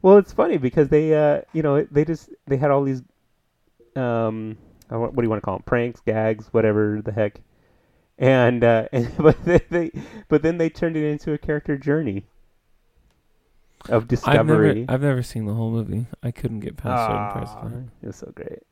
[0.00, 3.02] Well, it's funny because they uh you know they just they had all these
[3.96, 4.56] um
[4.88, 7.40] what what do you want to call them pranks gags whatever the heck
[8.18, 9.90] and uh and but they, they
[10.28, 12.24] but then they turned it into a character journey
[13.88, 14.80] of I've discovery.
[14.80, 16.06] never I've never seen the whole movie.
[16.22, 17.84] I couldn't get past certain parts of it.
[18.02, 18.62] It was so great.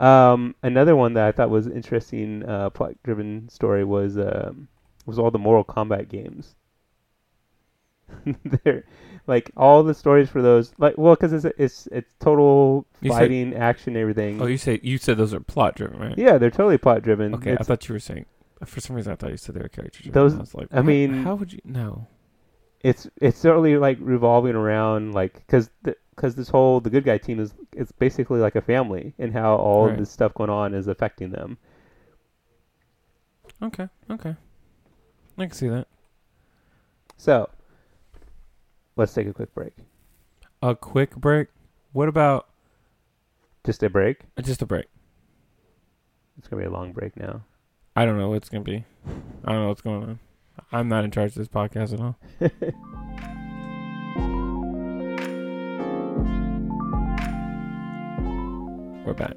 [0.00, 4.68] Um, another one that I thought was interesting, uh, plot-driven story was um,
[5.06, 6.54] was all the Mortal Kombat games.
[8.64, 8.84] they're
[9.28, 13.18] like all the stories for those like well because it's it's it's total You said-
[13.18, 16.18] fighting action everything Oh, you say you said those are plot driven, right?
[16.18, 18.26] yeah they're totally plot driven Okay, I thought you were saying.
[18.64, 20.12] For some reason, I thought you said they were character driven.
[20.12, 21.60] Those- I was like, I mean- how would you?
[21.64, 22.08] No.
[22.82, 25.70] it's it's certainly like revolving around like because
[26.20, 29.56] because this whole the good guy team is it's basically like a family and how
[29.56, 29.96] all Right.
[29.98, 31.56] this stuff going on is affecting them
[33.62, 33.88] Okay.
[34.10, 34.34] Okay.
[35.38, 35.86] I can see that.
[37.16, 37.48] so
[38.96, 39.72] let's take a quick break
[40.62, 41.48] A quick break.
[41.92, 42.48] What about
[43.64, 44.86] just a break uh, just a break?
[46.38, 47.42] it's gonna be a long break now
[47.96, 48.84] I don't know what it's gonna be.
[49.44, 50.18] I don't know what's going on.
[50.70, 52.16] I'm not in charge of this podcast at all.
[59.10, 59.36] We're back.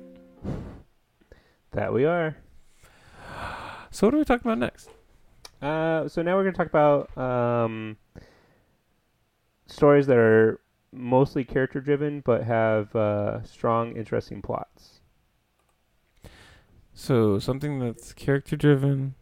[1.72, 2.38] that we are
[3.90, 4.88] So what are we talking about next?
[5.64, 7.98] Uh, so now we're going to talk about um,
[9.66, 10.60] stories that are
[10.92, 15.00] mostly character driven but have uh, strong, interesting plots.
[16.94, 19.16] So something that's character driven.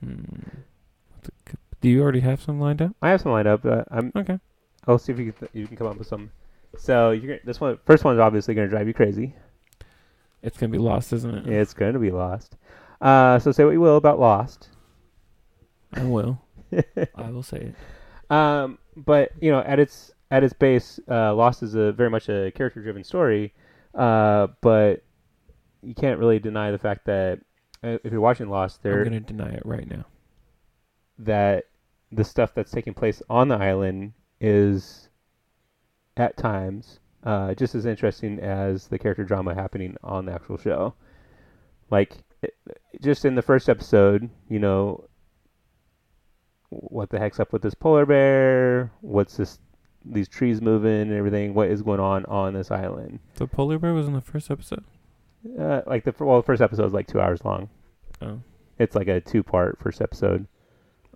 [0.00, 0.24] Hmm.
[1.80, 2.96] Do you already have some lined up?
[3.00, 3.64] I have some lined up.
[3.88, 4.10] I'm.
[4.16, 4.40] Okay.
[4.88, 6.32] I'll see if you can, you can come up with some.
[6.76, 9.34] So you're this one, first one is obviously going to drive you crazy.
[10.42, 11.46] It's gonna be lost, isn't it?
[11.46, 12.56] It's going to be Lost.
[13.00, 14.68] Uh, so say what you will about Lost.
[15.94, 16.40] I will.
[17.14, 18.34] I will say it.
[18.34, 22.28] Um, but you know, at its at its base, uh, Lost is a very much
[22.28, 23.52] a character-driven story.
[23.94, 25.04] Uh, but
[25.82, 27.38] you can't really deny the fact that
[27.84, 30.04] uh, if you're watching Lost, they're gonna deny it right now.
[31.18, 31.66] that
[32.10, 35.01] the stuff that's taking place on the island is
[36.16, 40.94] at times uh, just as interesting as the character drama happening on the actual show.
[41.90, 42.54] Like, it,
[43.00, 45.04] just in the first episode, you know,
[46.70, 48.90] what the heck's up with this polar bear?
[49.00, 49.58] What's this?
[50.04, 51.54] These trees moving and everything.
[51.54, 53.20] What is going on on this island?
[53.34, 54.82] The polar bear was in the first episode.
[55.58, 57.68] Uh, like the well, the first episode is like two hours long.
[58.20, 58.40] Oh.
[58.78, 60.46] It's like a two-part first episode.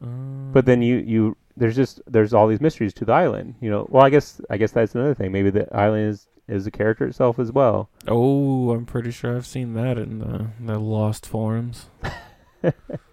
[0.00, 3.55] Um, But then you you there's just there's all these mysteries to the island.
[3.61, 5.33] You know, well I guess I guess that's another thing.
[5.33, 7.88] Maybe the island is is a character itself as well.
[8.07, 11.87] Oh, I'm pretty sure I've seen that in the the lost forums.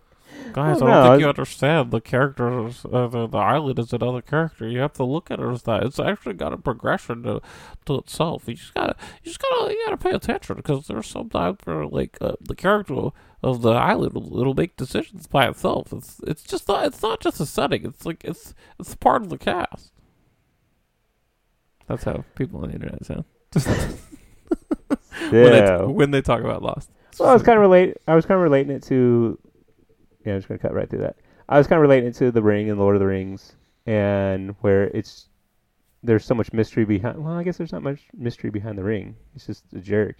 [0.53, 1.91] Guys, I don't think you understand.
[1.91, 4.67] The characters, uh, the, the island is another character.
[4.67, 5.83] You have to look at it as that.
[5.83, 7.41] It's actually got a progression to,
[7.85, 8.43] to itself.
[8.47, 12.17] You just gotta, you just gotta, you gotta pay attention because there's sometimes where like
[12.21, 13.09] uh, the character
[13.41, 15.91] of the island will it'll make decisions by itself.
[15.91, 17.85] It's it's just not, it's not just a setting.
[17.85, 19.91] It's like it's it's part of the cast.
[21.87, 23.25] That's how people on the internet sound.
[23.57, 25.81] when, they Yeah.
[25.83, 26.89] when they talk about Lost.
[27.19, 27.97] well, I was kind of relate.
[28.07, 29.37] I was kind of relating it to.
[30.25, 31.17] Yeah, I'm just gonna cut right through that.
[31.49, 33.55] I was kind of relating it to the Ring and Lord of the Rings,
[33.85, 35.27] and where it's
[36.01, 37.23] there's so much mystery behind.
[37.23, 39.15] Well, I guess there's not much mystery behind the Ring.
[39.35, 40.17] It's just a jerk,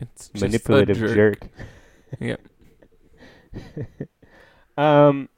[0.00, 1.48] It's just a manipulative jerk.
[2.20, 2.40] Yep.
[4.76, 5.28] Um.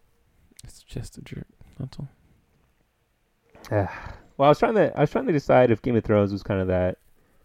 [0.65, 1.47] It's just a jerk.
[1.79, 2.09] That's all.
[4.37, 6.43] Well, I was trying to I was trying to decide if Game of Thrones was
[6.43, 6.99] kind of that,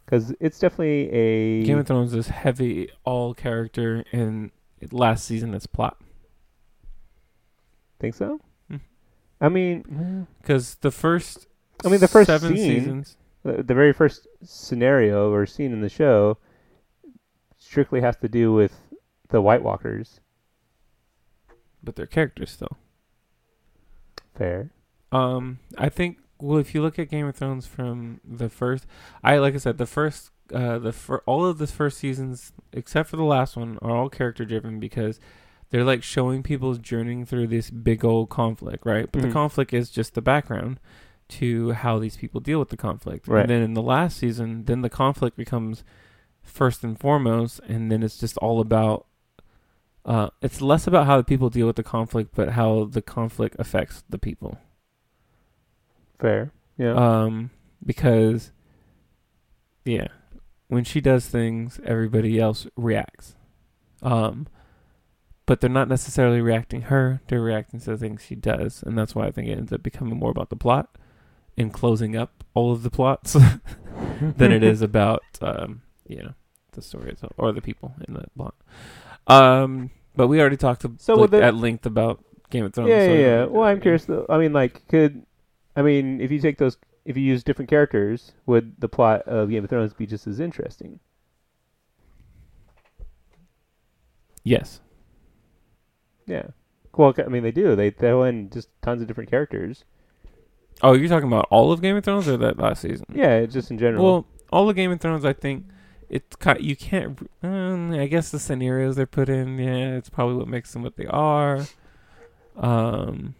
[0.06, 4.49] because it's definitely a Game of Thrones is heavy all character, and
[4.91, 5.97] last season it's plot.
[7.99, 8.39] Think so.
[8.71, 8.79] Mhm.
[9.41, 11.47] I mean, Because the first,
[11.85, 13.17] I mean, the first seven scene- seasons.
[13.43, 16.38] the, the very first scenario or scene in the show
[17.57, 18.77] strictly has to do with
[19.29, 20.19] the White Walkers.
[21.83, 22.75] but they're characters though.
[24.35, 24.71] Fair.
[25.12, 26.17] Um, I think.
[26.41, 28.85] Well, if you look at Game of Thrones from the first,
[29.23, 33.09] I like I said, the first, uh, the for all of the first seasons except
[33.09, 35.19] for the last one are all character driven because
[35.69, 39.10] they're like showing people journeying through this big old conflict, right?
[39.12, 39.27] But Mhm.
[39.27, 40.79] the conflict is just the background
[41.29, 43.27] to how these people deal with the conflict.
[43.27, 43.41] Right.
[43.41, 45.84] And then in the last season, then the conflict becomes
[46.41, 49.05] first and foremost, and then it's just all about.
[50.05, 53.55] Uh, it's less about how the people deal with the conflict, but how the conflict
[53.60, 54.58] affects the people.
[56.17, 56.51] Fair.
[56.77, 56.93] Yeah.
[56.93, 57.51] Um,
[57.86, 58.51] because,
[59.86, 60.08] yeah,
[60.67, 63.36] when she does things, everybody else reacts.
[64.01, 64.47] Um,
[65.49, 69.15] but they're not necessarily reacting her; they're reacting to the things she does, and that's
[69.15, 70.95] why I think it ends up becoming more about the plot
[71.57, 73.33] and closing up all of the plots
[74.21, 76.33] than it is about, um, you know,
[76.73, 78.53] the story itself or the people in the plot.
[79.25, 82.91] Um, but we already talked to, So like, the- at length about Game of Thrones.
[82.91, 83.45] yeah, so yeah, yeah.
[83.45, 84.05] Well, I'm curious.
[84.05, 84.27] Though.
[84.29, 85.25] I mean, like, could
[85.75, 89.49] I mean, if you take those, if you use different characters, would the plot of
[89.49, 90.99] Game of Thrones be just as interesting?
[94.43, 94.79] Yes.
[96.30, 96.48] Yeah.
[96.96, 97.76] Well, I mean, they do.
[97.76, 99.86] They throw in just tons of different characters.
[100.82, 103.06] Oh, you're talking about all of Game of Thrones or that last season?
[103.13, 104.04] Yeah, just in general.
[104.04, 105.65] Well, all of Game of Thrones, I think
[106.10, 107.30] it's ki you can't.
[107.44, 110.96] Um, I guess the scenarios they're put in, yeah, it's probably what makes them what
[110.96, 111.65] they are.
[112.58, 113.36] Um,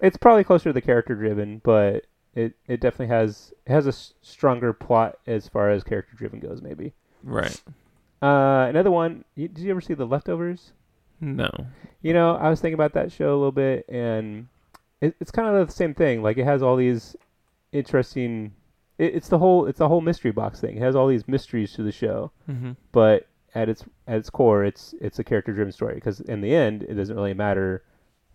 [0.00, 3.90] it's probably closer to the character driven, but it, it definitely has it has a
[3.90, 6.62] s- stronger plot as far as character driven goes.
[6.62, 6.92] Maybe.
[7.22, 7.60] right?
[8.22, 9.24] Uh, another one.
[9.34, 10.72] You, did you ever see the leftovers?
[11.20, 11.50] No.
[12.02, 14.48] You know, I was thinking about that show a little bit, and
[15.00, 16.22] it, it's kind of the same thing.
[16.22, 17.14] Like it has all these
[17.72, 18.52] interesting.
[18.98, 20.76] It, it's the whole it's the whole mystery box thing.
[20.76, 22.72] It has all these mysteries to the show, Mm-hmm.
[22.92, 25.94] but at its at its core, it's it's a character driven story.
[25.94, 27.82] Because in the end, it doesn't really matter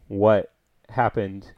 [0.07, 0.51] what
[0.89, 1.51] happened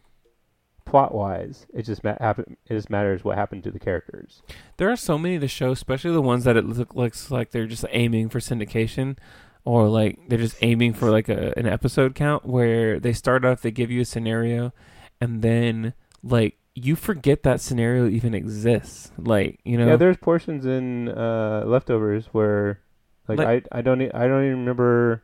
[0.86, 1.66] plot wise.
[1.74, 2.56] It just ma- happen.
[2.68, 4.42] It just matters what happened to the characters.
[4.78, 7.52] There are so many of the shows, especially the ones that it look looks like
[7.52, 9.18] they're just aiming for syndication,
[9.67, 13.62] or like they're just aiming for like a an episode count where they start off,
[13.62, 14.71] they give you a scenario,
[15.19, 19.12] and then like you forget that scenario even exists.
[19.17, 22.80] Like you know, Yeah, there's portions in uh, leftovers where,
[23.27, 25.23] like, Like- I I don't e- I don't even remember,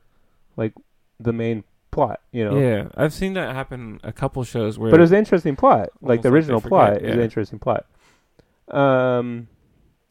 [0.58, 0.73] like,
[1.21, 2.19] the main plot.
[2.34, 2.60] You know.
[2.60, 4.91] yeah, I've seen that happen a couple shows where.
[4.91, 5.89] But it was an interesting plot.
[6.01, 7.86] Like the like original they plot forget, is an interesting plot.
[8.67, 9.47] Um,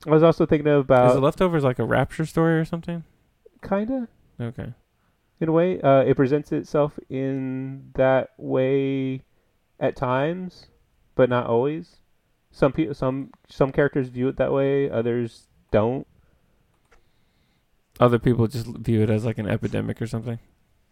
[0.07, 3.05] I was also thinking is about the leftovers like a rapture story or something?
[3.69, 4.09] kinda
[4.41, 4.73] Okay.
[5.41, 5.81] in a way.
[5.81, 9.23] Uh, it presents itself in that way
[9.81, 10.67] at times,
[11.15, 11.97] but not always.
[12.51, 14.91] Some people, some some characters view it that way.
[14.91, 16.07] Others don't.
[18.01, 20.39] Other people just view it as like an epidemic or something.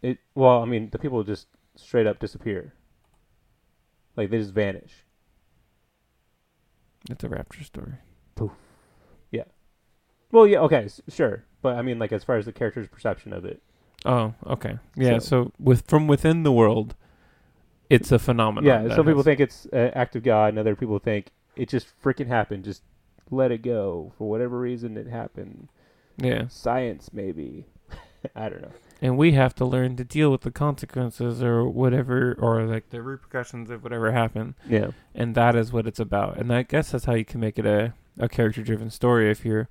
[0.02, 2.74] It well, I mean, the people just straight up disappear.
[4.16, 5.04] Like they just vanish.
[7.10, 7.94] It's a rapture story.
[10.32, 13.32] Well, yeah, okay, s- sure, but I mean, like as far as the character's perception
[13.32, 13.60] of it,
[14.06, 14.78] Oh, okay.
[14.96, 16.94] Yeah, So- with from within the world,
[17.90, 18.64] it's a phenomenon.
[18.64, 18.82] yeah.
[18.88, 21.68] that Some people has- think it's an act of God, and other people think it
[21.68, 22.64] just freaking happened.
[22.64, 22.82] Just
[23.30, 25.68] let it go for whatever reason it happened.
[26.16, 27.66] Yeah, Science, maybe.
[28.36, 28.72] I don't know.
[29.02, 33.00] and we have to learn to deal with the consequences or whatever, or like the
[33.02, 36.36] repercussions of whatever happened, Yeah, and that is what it's about.
[36.38, 39.44] And I guess that's how you can make it a a character driven story if
[39.44, 39.68] you're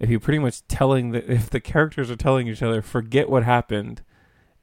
[0.00, 3.44] if you're pretty much telling the if the characters are telling each other forget what
[3.44, 4.02] happened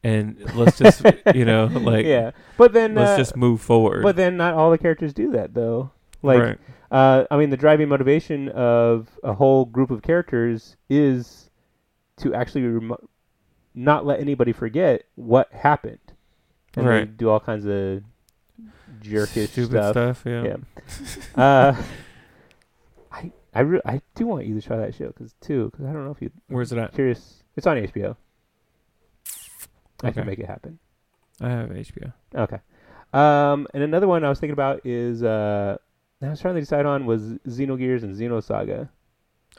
[0.04, 1.04] and let's just
[1.36, 2.32] you know like yeah.
[2.58, 4.04] But then, let's uh, just move forward.
[4.04, 5.92] but then, not all the characters do that though.
[6.24, 6.58] Like, right.
[6.90, 11.50] Uh, I mean, the driving motivation of a whole group of characters is
[12.18, 13.10] to actually remo-
[13.76, 16.00] not let anybody forget what happened,
[16.76, 17.18] and Right.
[17.18, 18.04] do all kinds of
[19.02, 19.92] jerkish stupid stuff.
[19.92, 20.24] stuff.
[20.26, 20.44] yeah.
[21.36, 21.44] Yeah.
[21.44, 21.76] Uh,
[23.58, 26.06] I re- I do want you to try that show because too because I don't
[26.06, 26.94] know if you Where's it at?
[26.94, 27.44] curious.
[27.56, 28.16] It's on HBO.
[30.04, 30.12] I Okay.
[30.14, 30.80] can make it happen.
[31.42, 32.14] I have HBO.
[32.36, 32.60] Okay.
[33.14, 35.78] Um, and another one I was thinking about is uh,
[36.22, 38.90] I was trying to decide on was Xenogears and Xenosaga.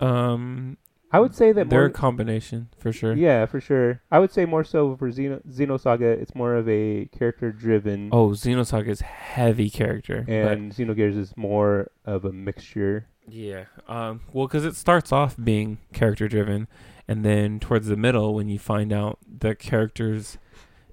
[0.01, 0.77] Um,
[1.11, 3.15] I would say that they're more, a combination for sure.
[3.15, 4.03] yeah, for sure.
[4.13, 8.29] I would say more so for Xeno Xenosaga, it's more of a character driven, Oh,
[8.31, 10.23] Xenosaga is heavy character.
[10.27, 13.07] but- and Xenogears is more of a mixture.
[13.31, 13.65] Yeah.
[13.89, 14.21] Um.
[14.33, 16.69] Well, because it starts off being character driven,
[17.07, 20.39] and then towards the middle, when you find out the characters'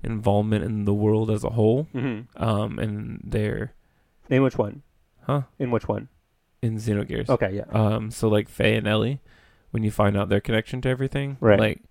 [0.03, 2.41] involvement in the world as a whole, Mm-hmm.
[2.43, 3.73] um, and they're
[4.29, 4.83] In which one?
[5.23, 6.09] huh In which one?
[6.61, 7.29] in Xenogears.
[7.29, 7.65] Okay, yeah.
[7.71, 8.11] Um.
[8.11, 9.21] So like Fei and Elly,
[9.71, 11.59] when you find out their connection to everything, Right.
[11.59, 11.81] Like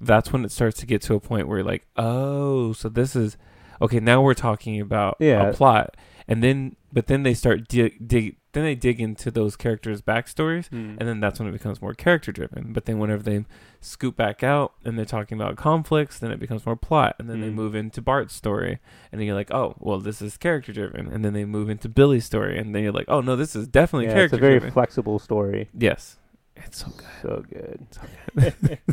[0.00, 3.14] that's when it starts to get to a point where you're like, oh, so this
[3.16, 3.36] is
[3.82, 4.00] okay.
[4.00, 5.48] Now we're talking about Yeah.
[5.48, 5.96] a plot,
[6.28, 10.68] and then but then they start dig, dig then they dig into those characters' backstories,
[10.70, 10.96] Mm.
[10.98, 12.72] and then that's when it becomes more character driven.
[12.72, 13.44] But then whenever they
[13.80, 17.40] scoop back out and they're talking about conflicts, then it becomes more plot, and then
[17.40, 17.54] they Mm.
[17.54, 18.80] move into Bart's story,
[19.12, 21.88] and then you're like, oh, well, this is character driven, and then they move into
[21.88, 24.54] Billy's story, and then you're like, oh no, this is definitely yeah, it's a very
[24.58, 24.72] driven.
[24.72, 25.68] flexible story.
[25.78, 26.16] yes,
[26.56, 27.86] it's so good.
[27.92, 28.00] So
[28.34, 28.78] good.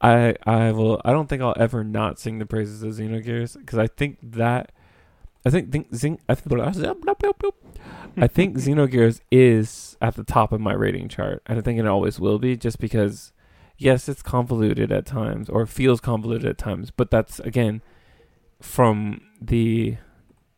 [0.00, 1.00] I I will.
[1.04, 4.70] I don't think I'll ever not sing the praises of Xenogears because I think that
[5.48, 10.74] I think think Zing I think I think Xenogears is at the top of my
[10.74, 13.32] rating chart, and I think it always will be, just because
[13.78, 17.80] yes, it's convoluted at times or feels convoluted at times, but that's again
[18.60, 19.96] from the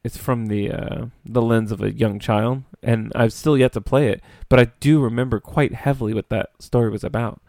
[0.03, 3.80] it's from the uh, the lens of a young child, and I've still yet to
[3.80, 7.41] play it, but I do remember quite heavily what that story was about.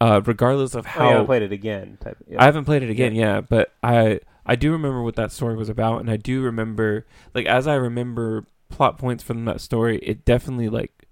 [0.00, 1.98] Uh, regardless of Oh, how you haven't played it again.
[2.00, 2.16] Type.
[2.26, 2.42] Yeah.
[2.42, 3.40] I haven't played it again, yeah.
[3.42, 7.46] but I I do remember what that story was about, and I do remember like
[7.46, 11.06] as I remember plot points from that story, it definitely like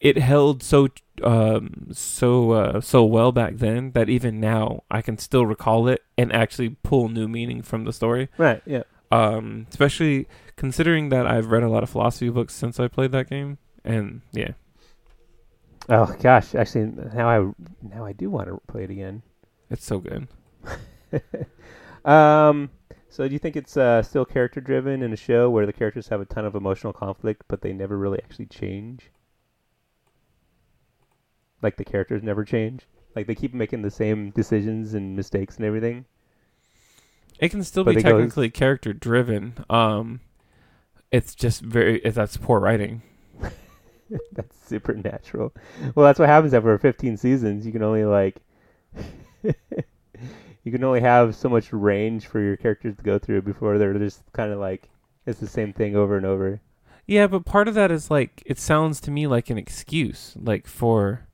[0.00, 0.88] it held so
[1.22, 6.02] um so uh so well back then that even now I can still recall it
[6.18, 8.28] and actually pull new meaning from the story.
[8.36, 8.62] Right.
[8.66, 8.82] Yeah.
[9.12, 10.26] Um, especially
[10.56, 14.22] considering that I've read a lot of philosophy books since I played that game, and
[14.32, 14.52] yeah,
[15.88, 19.22] Oh gosh, actually, now I now I do want to play it again.
[19.68, 20.28] it's so good.
[22.04, 22.70] Um.
[23.08, 26.08] So do you think it's uh, still character driven in a show where the characters
[26.08, 29.10] have a ton of emotional conflict, but they never really actually change?
[31.60, 32.86] Like the characters never change.
[33.14, 36.06] Like they keep making the same decisions and mistakes and everything.
[37.38, 39.54] It can still But be it goes- technically character driven.
[39.68, 40.20] Um,
[41.10, 43.02] it's just very it, that's poor writing.
[44.32, 45.54] That's supernatural.
[45.94, 47.64] Well, that's what happens after 15 seasons.
[47.64, 48.36] You can only like
[50.64, 53.94] you can only have so much range for your characters to go through before they're
[53.94, 54.88] just kind of like
[55.26, 56.60] it's the same thing over and over.
[57.06, 60.66] Yeah, but part of that is like it sounds to me like an excuse, like
[60.66, 61.26] for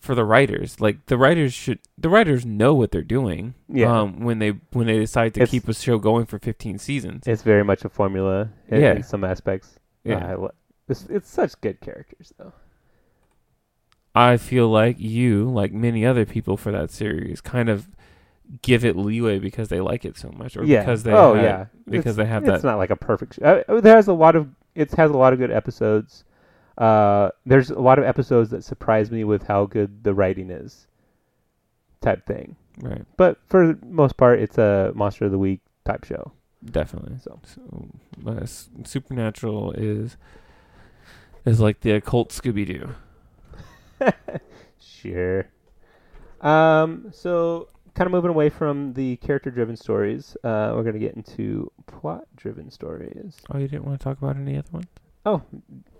[0.00, 0.80] for the writers.
[0.80, 3.54] Like the writers should the writers know what they're doing.
[3.68, 4.00] Yeah.
[4.00, 7.24] Um, when they when they decide to It's- keep a show going for 15 seasons.
[7.26, 8.94] It's very much a formula in, Yeah.
[8.94, 9.78] in some aspects.
[10.04, 10.34] Yeah.
[10.34, 10.52] Lo-
[10.88, 12.52] it's, it's such good characters though.
[14.14, 17.88] I feel like you, like many other people for that series, kind of
[18.62, 20.80] give it leeway because they like it so much, or yeah.
[20.80, 21.64] because they oh had- yeah.
[21.86, 22.68] because It's- they have It's that.
[22.68, 23.38] not like a perfect.
[23.42, 24.48] Uh, it has a lot of.
[24.74, 26.24] It has a lot of good episodes.
[26.78, 30.86] Uh, there's a lot of episodes that surprise me with how good the writing is.
[32.02, 32.54] Type thing.
[32.82, 36.32] right, But for the most part, it's a monster of the week type show.
[36.64, 37.16] definitely.
[37.18, 37.40] So.
[37.44, 37.88] So,
[38.26, 38.44] uh,
[38.84, 40.16] Supernatural is
[41.46, 42.90] is like the occult Scooby Doo.
[44.78, 45.46] Sure.
[46.40, 47.06] Um.
[47.12, 52.70] So, kind of moving away from the character-driven stories, uh, we're gonna get into plot-driven
[52.70, 53.36] stories.
[53.50, 54.84] Oh, you didn't want to talk about any other one?
[55.24, 55.42] Oh,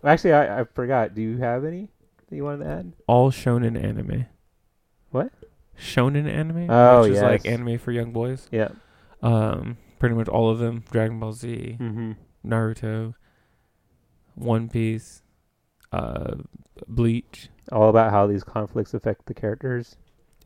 [0.04, 1.14] actually, I, I forgot.
[1.14, 1.88] Do you have any
[2.28, 2.92] that you wanted to add?
[3.08, 4.26] All shonen anime.
[5.10, 5.32] What?
[5.78, 6.70] Shonen anime?
[6.70, 8.46] Oh, which is like anime for young boys.
[8.52, 8.68] Yeah.
[9.22, 12.12] Um, pretty much all of them: Dragon Ball Z, Mm-hmm.
[12.46, 13.14] Naruto,
[14.34, 15.22] One Piece,
[15.92, 16.36] uh,
[16.86, 17.48] Bleach.
[17.72, 19.96] All about how these conflicts affect the characters.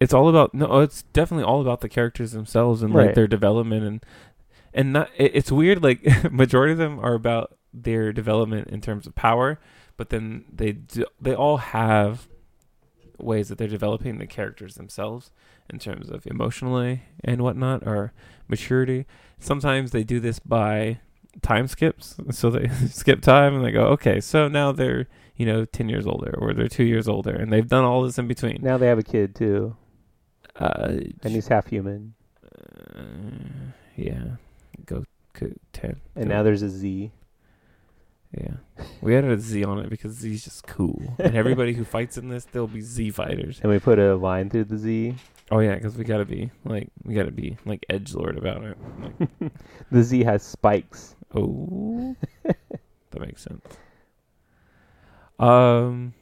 [0.00, 0.80] It's all about no.
[0.80, 3.14] It's definitely all about the characters themselves and like Right.
[3.14, 4.06] their development and
[4.74, 5.10] and not.
[5.16, 5.82] It, it's weird.
[5.82, 6.00] Like
[6.32, 9.60] majority of them are about their development in terms of power,
[9.96, 12.28] but then they do, they all have
[13.18, 15.30] ways that they're developing the characters themselves
[15.68, 18.12] in terms of emotionally and whatnot or
[18.48, 19.04] maturity.
[19.38, 20.98] Sometimes they do this by
[21.42, 22.16] time skips.
[22.30, 26.06] So they skip time and they go, okay, so now they're, you know, 10 years
[26.06, 28.58] older or they're two years older and they've done all this in between.
[28.62, 29.76] Now they have a kid too,
[30.56, 32.14] Uh, and he's half human.
[32.96, 33.02] uh,
[33.96, 34.36] yeah.
[34.86, 35.04] Go,
[35.38, 36.00] go 10.
[36.16, 37.10] And Go- now there's a Z.
[38.38, 38.54] Yeah.
[39.00, 41.14] We added a Z on it because Z's just cool.
[41.18, 43.60] and everybody who fights in this, they'll be Z fighters.
[43.62, 45.14] And we put a line through the Z.
[45.50, 48.78] Oh yeah, because we gotta be like we gotta be like edge lord about it.
[49.40, 49.52] Like,
[49.90, 51.16] The Z has spikes.
[51.34, 53.64] oh, that makes sense.
[55.40, 56.12] Um,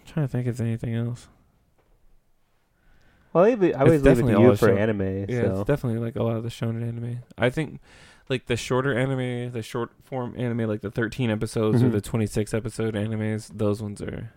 [0.00, 1.28] I'm trying to think if there's anything else.
[3.34, 4.76] Well, I, leave I always leave it definitely to you for show.
[4.76, 5.26] anime.
[5.28, 7.18] Yeah, so it's definitely like a lot of the shonen anime.
[7.36, 7.80] I think
[8.30, 11.92] like the shorter anime, the short form anime, like the 13 episodes or Mhm.
[11.92, 14.30] the 26 episode animes, those ones are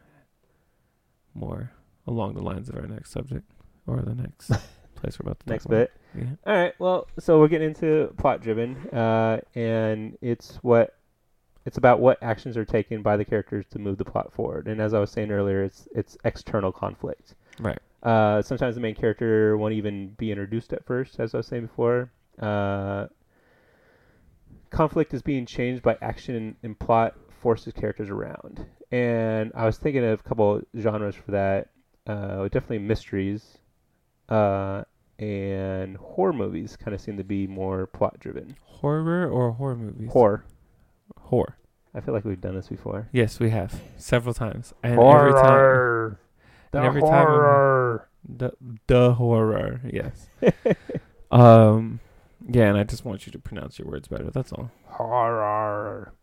[1.33, 1.71] more
[2.05, 3.49] along the lines of our next subject
[3.85, 4.47] or the next
[4.95, 5.75] place we're about to talk next about.
[5.75, 5.91] bit.
[6.17, 6.23] Yeah.
[6.45, 6.73] All right.
[6.79, 10.95] Well, so we're getting into plot driven, uh, and it's what
[11.65, 14.67] it's about what actions are taken by the characters to move the plot forward.
[14.67, 17.35] And as I was saying earlier, it's it's external conflict.
[17.59, 17.79] Right.
[18.03, 21.63] Uh, sometimes the main character won't even be introduced at first, as I was saying
[21.63, 22.11] before.
[22.39, 23.07] Uh,
[24.69, 28.65] conflict is being changed by action and plot forces characters around.
[28.91, 31.69] And I was thinking of a couple genres for that.
[32.05, 33.57] Uh, definitely mysteries,
[34.29, 34.83] uh,
[35.19, 38.55] and horror movies kind of seem to be more plot driven.
[38.63, 40.09] Horror or horror movies?
[40.11, 40.45] Horror.
[41.19, 41.57] Horror.
[41.93, 43.09] I feel like we've done this before.
[43.11, 46.17] Yes, we have several times, and every time
[46.81, 48.09] The every time I'm- horror.
[48.27, 48.51] the
[48.87, 49.81] the horror.
[49.85, 50.27] Yes.
[51.31, 51.99] um.
[52.49, 54.29] Yeah, and I just want you to pronounce your words better.
[54.31, 54.71] That's all.
[54.85, 56.13] Horror.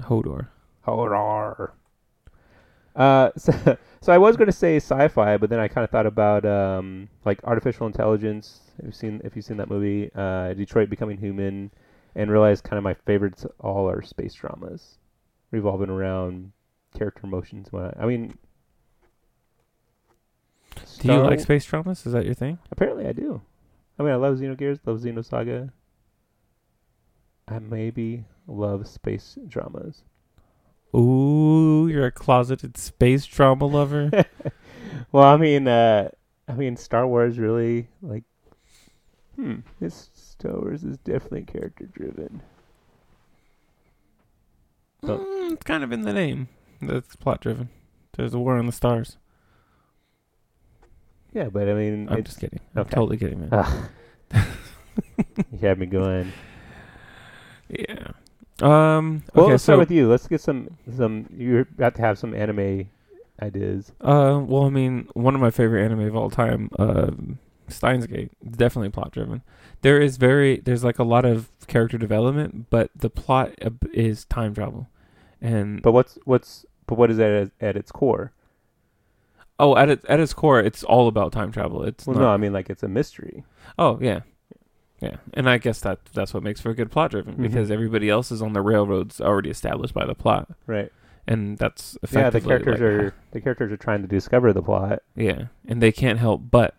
[0.00, 0.48] Hodor.
[0.82, 1.74] Horror.
[2.96, 6.06] Uh, so, so I was going to say sci-fi, but then I kind of thought
[6.06, 8.60] about um, like artificial intelligence.
[8.78, 11.70] Have you seen if you've seen that movie, uh, Detroit Becoming Human,
[12.16, 14.98] and realized kind of my favorites all are space dramas,
[15.52, 16.50] revolving around
[16.96, 17.96] character whatnot.
[18.00, 18.36] I mean,
[21.00, 22.04] Do you like space dramas?
[22.06, 22.58] Is that your thing?
[22.70, 23.40] Apparently, I do.
[23.98, 25.70] I mean, I love Xenogears, love Xenosaga.
[27.46, 30.02] I maybe love space dramas.
[30.94, 34.10] Ooh, you're a closeted space drama lover.
[35.12, 36.10] well, I mean, uh,
[36.48, 38.24] I mean, Star Wars really like.
[39.36, 39.56] Hmm.
[39.80, 42.42] This Star Wars is definitely character driven.
[45.02, 46.48] Mm, it's kind of in the name.
[46.82, 47.68] That's plot driven.
[48.16, 49.16] There's a war on the stars.
[51.32, 52.60] Yeah, but I mean, I'm just kidding.
[52.74, 52.94] I'm okay.
[52.94, 53.48] totally kidding, man.
[53.52, 53.88] Ah.
[55.52, 56.32] you had me going.
[57.68, 58.12] yeah.
[58.60, 59.22] Um.
[59.34, 59.52] Well, okay.
[59.52, 60.08] let's so, start with you.
[60.08, 61.26] Let's get some some.
[61.36, 62.88] You're about to have some anime
[63.40, 63.92] ideas.
[64.00, 67.10] uh, well, I mean, one of my favorite anime of all time, uh,
[67.68, 69.42] Steins Gate, definitely plot driven.
[69.82, 73.52] There is very, there's like a lot of character development, but the plot
[73.92, 74.88] is time travel,
[75.40, 78.32] and But what's what's but what is that at, at its core?
[79.58, 81.82] Oh, at its at its core, it's all about time travel.
[81.84, 83.44] It's Well, not, no, I mean like it's a mystery.
[83.78, 84.20] Oh yeah,
[85.00, 87.42] yeah, and I guess that that's what makes for a good plot driven Mhm.
[87.42, 90.90] because everybody else is on the railroads already established by the plot, Right.
[91.26, 94.62] and that's Yeah, the effectively characters like- are the characters are trying to discover the
[94.62, 95.02] plot.
[95.16, 96.74] yeah, and they can't help but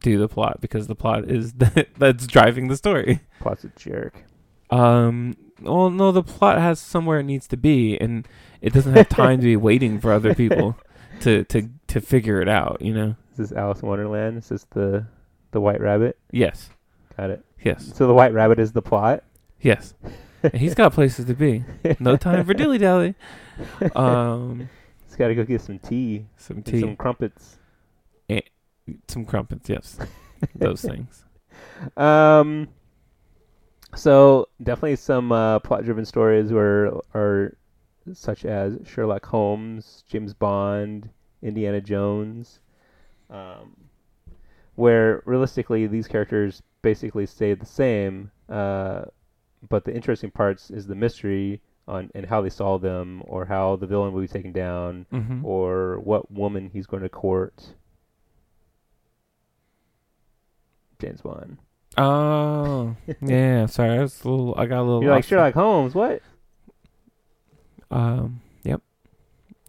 [0.00, 3.20] do the plot because the plot is that that's driving the story.
[3.40, 4.24] Plot's a jerk.
[4.70, 8.26] Um, well, no, the plot has somewhere it needs to be, and
[8.60, 10.76] it doesn't have time to be waiting for other people
[11.20, 12.80] to to to figure it out.
[12.82, 13.16] You know?
[13.30, 14.38] This Is this Alice in Wonderland?
[14.38, 15.06] Is this the
[15.52, 16.18] the White Rabbit?
[16.30, 16.70] Yes,
[17.16, 17.44] Got it.
[17.62, 19.22] yes, So the White Rabbit is the plot.
[19.60, 19.94] yes.
[20.42, 21.62] And he's got places to be.
[22.00, 23.14] No time for dilly dally.
[23.94, 24.68] Um.
[25.06, 27.58] He's got to go get some tea, Some tea, some crumpets.
[28.28, 28.42] And
[29.08, 29.98] some crumpets, yes,
[30.54, 31.24] those things.
[31.96, 32.68] Um.
[33.94, 37.56] So definitely some uh, plot-driven stories were are
[38.12, 41.08] such as Sherlock Holmes, James Bond,
[41.42, 42.60] Indiana Jones,
[43.30, 43.76] um,
[44.74, 49.02] where realistically these characters basically stay the same, uh,
[49.68, 53.76] but the interesting parts is the mystery on and how they solve them, or how
[53.76, 55.44] the villain will be taken down, Mm-hmm.
[55.44, 57.74] or what woman he's going to court.
[61.00, 61.58] James Bond.
[61.98, 63.66] Oh, yeah.
[63.66, 64.54] Sorry, I was a little.
[64.56, 65.02] I got a little.
[65.02, 65.24] You're like.
[65.24, 65.94] Sherlock Holmes.
[65.94, 66.22] What?
[67.92, 68.40] Um.
[68.64, 68.80] Yep.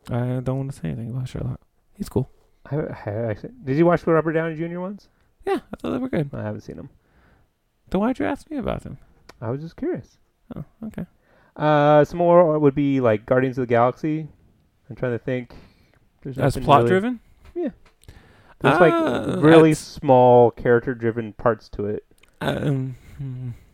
[0.10, 1.60] I don't want to say anything about Sherlock.
[1.98, 2.30] He's cool.
[2.70, 4.80] I, I actually, did you watch the Robert Downey Jr.
[4.80, 5.10] ones?
[5.46, 6.30] Yeah, I thought they were good.
[6.34, 6.90] I haven't seen them.
[7.90, 8.98] Then why'd you ask me about them?
[9.42, 10.18] I was just curious.
[10.56, 11.06] Oh, okay.
[11.58, 14.28] Uh, some more would be like Guardians of the Galaxy.
[14.90, 15.54] I'm trying to think.
[16.22, 17.20] There's That's plot really- driven.
[17.54, 17.70] Yeah.
[18.60, 18.80] There's Uh,
[19.36, 22.06] like really small character-driven parts to it.
[22.42, 22.96] Um.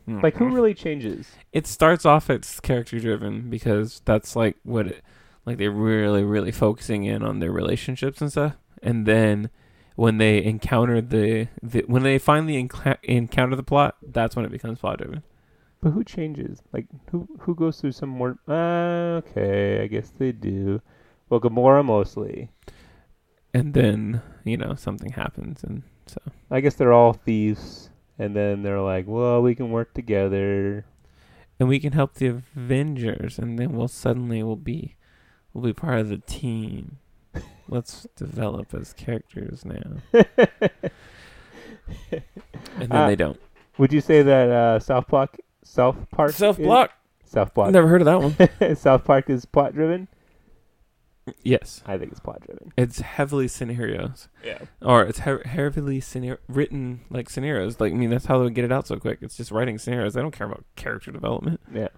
[0.09, 1.27] Hmm, Like who really changes?
[1.53, 5.03] It starts off as character driven because that's like what it,
[5.45, 9.49] like they're really really focusing in on their relationships and stuff, and then
[9.95, 14.51] when they encounter the, the when they finally enc- encounter the plot, that's when it
[14.51, 15.23] becomes plot driven.
[15.81, 16.61] But who changes?
[16.73, 18.37] Like who who goes through some more?
[18.47, 20.81] Uh, okay, I guess they do.
[21.29, 22.49] Well, Gamora mostly.
[23.53, 26.19] And then you know something happens, and so
[26.51, 27.89] I guess they're all thieves,
[28.19, 30.85] and then they're like, "Well, we can work together."
[31.59, 34.95] and we can help the Avengers, and then we'll suddenly we'll be
[35.53, 36.99] we'll be part of the team.
[37.67, 39.97] Let's develop as characters now,
[42.11, 42.23] and
[42.77, 43.39] then Uh, they don't.
[43.77, 46.91] Would you say that uh, South Park, South Park, South block.
[47.25, 48.75] South Park, I've Never heard of that one.
[48.75, 50.07] South Park is plot driven?
[51.43, 52.71] Yes, I think it's plot driven.
[52.77, 54.59] it's heavily scenarios, Yeah.
[54.81, 57.79] or it's he- heavily scenario written like scenarios.
[57.79, 59.19] Like I mean, that's how they get it out so quick.
[59.21, 60.13] It's just writing scenarios.
[60.13, 61.59] They don't care about character development.
[61.73, 61.89] Yeah.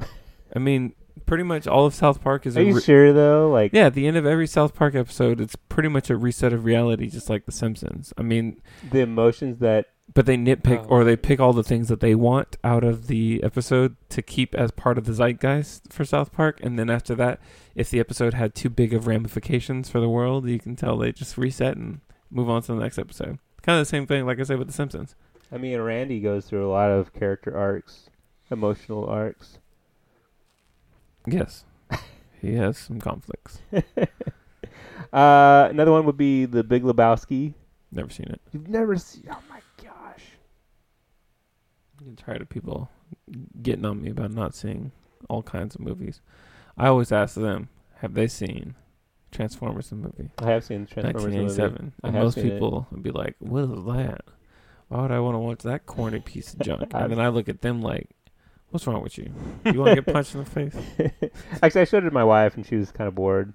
[0.54, 0.94] I mean,
[1.26, 3.50] pretty much all of South Park is Are a you re- sure though?
[3.50, 3.86] Like, yeah.
[3.86, 7.08] At the end of every South Park episode, it's pretty much a reset of reality,
[7.08, 8.12] just like The Simpsons.
[8.16, 8.60] I mean,
[8.90, 10.88] the emotions that but they nitpick Oh.
[10.88, 14.54] or they pick all the things that they want out of the episode to keep
[14.54, 17.40] as part of the zeitgeist for South Park, and then after that,
[17.74, 21.12] if the episode had too big of ramifications for the world, you can tell they
[21.12, 22.00] just reset and
[22.30, 23.38] move on to the next episode.
[23.62, 25.14] Kind of the same thing, like I said with The Simpsons.
[25.52, 28.10] I mean, Randy goes through a lot of character arcs,
[28.50, 29.58] emotional arcs.
[31.26, 31.64] Yes,
[32.40, 33.60] he has some conflicts.
[35.12, 37.54] Uh, another one would be the Big Lebowski.
[37.92, 38.40] Never seen it.
[38.52, 39.24] You've never seen?
[39.30, 39.47] Oh my gosh!
[42.06, 42.90] I'm tired of people
[43.62, 44.92] getting on me about not seeing
[45.28, 46.20] all kinds of movies.
[46.76, 48.74] I always ask them, have they seen
[49.32, 50.30] Transformers the movie?
[50.38, 51.24] I have seen Transformers.
[51.24, 51.44] the movie.
[51.44, 51.92] 1987.
[52.04, 52.52] And most seen it.
[52.52, 54.22] people would be like, what is that?
[54.88, 56.92] Why would I want to watch that corny piece of junk?
[56.94, 58.08] And then I look at them like,
[58.70, 59.32] what's wrong with you?
[59.66, 60.76] You want to get punched in the face?
[61.62, 63.52] Actually, I showed it to my wife, and she was kind of bored.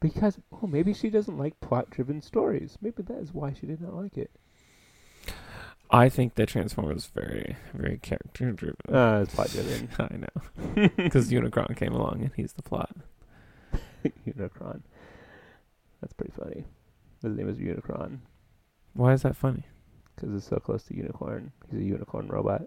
[0.00, 2.78] Because, oh, maybe she doesn't like plot-driven stories.
[2.80, 4.30] Maybe that is why she did not like it.
[5.92, 8.76] I think that Transformers was very, very character driven.
[8.94, 9.88] Uh, it's plot driven.
[9.98, 12.94] I know, because Unicron came along and he's the plot.
[14.26, 14.82] Unicron.
[16.00, 16.64] That's pretty funny.
[17.22, 18.18] His name is Unicron
[18.94, 19.64] Why is that funny?
[20.16, 21.52] because it's so close to unicorn.
[21.70, 22.62] He's a unicorn robot.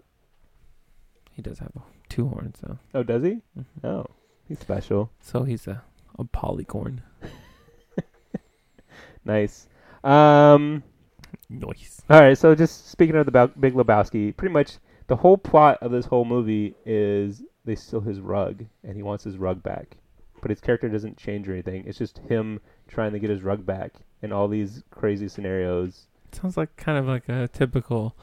[1.32, 1.72] He does have
[2.08, 2.78] two horns though.
[2.94, 3.40] Oh, does he?
[3.58, 3.64] Mhm.
[3.84, 4.06] Oh,
[4.48, 5.10] he's special.
[5.20, 5.82] So he's a
[6.18, 7.00] a polycorn.
[9.24, 9.66] Nice.
[10.04, 10.82] Um.
[11.48, 12.00] Nice.
[12.10, 12.36] All right.
[12.38, 16.06] So just speaking of the Bow- Big Lebowski, pretty much the whole plot of this
[16.06, 19.96] whole movie is they steal his rug and he wants his rug back,
[20.42, 21.84] but his character doesn't change or anything.
[21.86, 26.06] It's just him trying to get his rug back in all these crazy scenarios.
[26.32, 28.16] Sounds like kind of like a typical,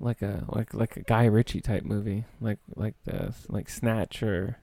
[0.00, 4.56] like a like like a Guy Ritchie type movie, like like the like Snatch or,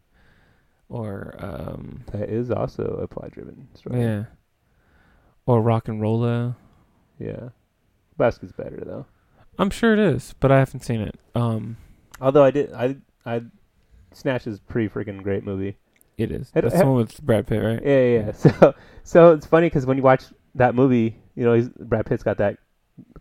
[0.90, 4.02] or um That is also a plot-driven story.
[4.02, 4.24] yeah,
[5.46, 6.56] or RocknRolla.
[7.20, 7.50] Yeah.
[8.18, 9.06] Lebowski's better though.
[9.60, 11.16] I'm sure it is, but I haven't seen it.
[11.36, 11.78] Um,
[12.20, 12.96] Although I did, I,
[13.26, 13.42] I,
[14.14, 15.78] Snatch is a pretty freaking great movie.
[16.18, 16.52] it is.
[16.52, 17.82] That's the one with Brad Pitt, right?
[17.84, 18.26] Yeah, yeah.
[18.26, 18.32] yeah.
[18.60, 20.24] So, so it's funny because when you watch
[20.56, 22.58] that movie, you know, he's, Brad Pitt's got that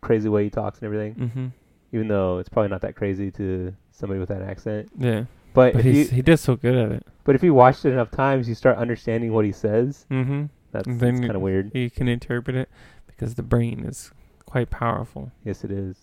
[0.00, 1.14] crazy way he talks and everything.
[1.14, 1.46] Mm-hmm.
[1.92, 4.90] Even though it's probably not that crazy to somebody with that accent.
[4.98, 5.24] Yeah,
[5.54, 7.06] But, but you, he does so good at it.
[7.24, 10.06] but if you watched it enough times, you start understanding what he says.
[10.10, 10.44] Mm-hmm.
[10.72, 11.72] That's, that's kind of weird.
[11.74, 12.68] You can interpret it
[13.08, 14.12] because the brain is
[14.50, 15.30] quite powerful.
[15.44, 15.96] Yes, it is.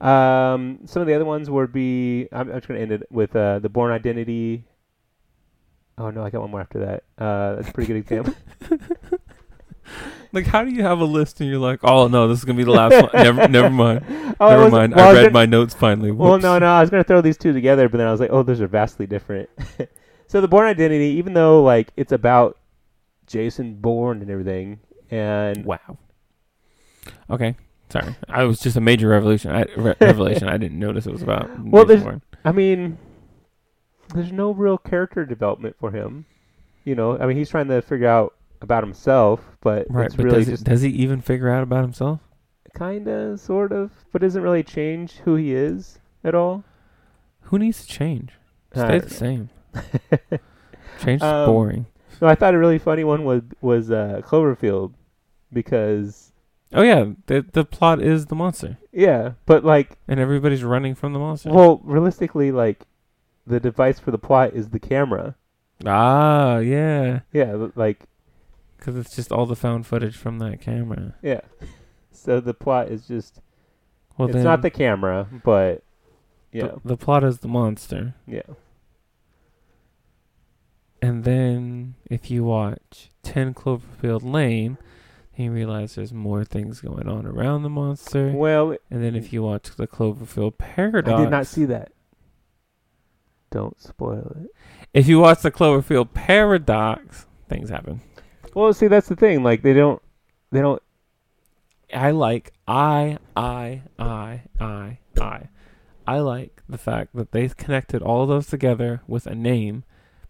[0.00, 2.28] Um, some of the other ones would be.
[2.32, 4.64] I'm, I'm just gonna end it with uh, the Bourne Identity.
[5.96, 7.04] Oh no, I got one more after that.
[7.22, 8.34] Uh, that's a pretty good example.
[10.32, 12.56] Like, how do you have a list and you're like, oh no, this is gonna
[12.56, 13.10] be the last one?
[13.14, 14.04] Never, never mind.
[14.40, 14.94] Oh, never was- mind.
[14.96, 16.10] well, I was read my notes finally.
[16.10, 18.30] Well, no, no, I was gonna throw these two together, but then I was like,
[18.32, 19.48] oh, those are vastly different.
[20.26, 22.58] so the Bourne Identity, even though like it's about
[23.28, 25.98] Jason Bourne and everything, and Wow.
[27.30, 27.54] Okay,
[28.00, 28.16] sorry.
[28.28, 29.50] I was just a major revolution.
[29.50, 30.48] I, re- revelation.
[30.48, 31.48] I didn't notice it was about.
[31.64, 32.20] Well, there's-.
[32.44, 32.98] I mean,
[34.14, 36.26] there's no real character development for him.
[36.84, 40.26] You know, I mean, he's trying to figure out about himself, but right, it's but
[40.26, 42.20] really does, it, does he even figure out about himself?
[42.74, 46.64] kind of, sort of, but doesn't really change who he is at all.
[47.42, 48.32] Who needs to change?
[48.72, 49.08] Stay the know.
[49.08, 49.50] same.
[51.00, 51.86] Change is Um, boring.
[52.20, 54.92] No, I thought a really funny one was was uh, Cloverfield
[55.52, 56.32] because
[56.74, 61.12] Oh yeah, the the plot is the monster, yeah, but like, and everybody's running from
[61.12, 61.50] the monster.
[61.50, 62.84] well, realistically, like,
[63.46, 65.36] the device for the plot is the camera.
[65.86, 68.06] ah, yeah, Yeah, l- like,
[68.76, 71.14] because it's just all the found footage from that camera.
[71.22, 71.40] yeah.
[72.10, 73.40] So the plot is just
[74.16, 75.82] Well, it's then not the camera, but
[76.52, 78.42] the, yeah, the plot is the monster, yeah.
[81.02, 84.78] and then if you watch Ten Cloverfield Lane,
[85.36, 88.30] you realize there's more things going on around the monster.
[88.30, 91.92] Well, And then if you watch the Cloverfield Paradox, I did not see that.
[93.50, 94.50] Don't spoil it.
[94.92, 98.00] If you watch the Cloverfield Paradox, things happen.
[98.54, 99.42] Well, see, that's the thing.
[99.42, 100.00] Like, they don't,
[100.50, 100.82] they don't.
[101.92, 105.48] I like I I I I I
[106.06, 109.84] I like the fact that they connected all those together with a name,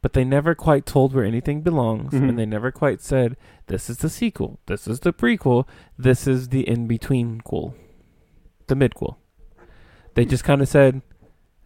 [0.05, 2.29] but they never quite told where anything belongs, Mhm.
[2.29, 3.39] and they never quite said
[3.69, 5.67] this is the sequel, this is the prequel,
[5.99, 7.75] this is the in between quel,
[8.67, 9.17] the midquel.
[10.13, 11.01] They just kind of said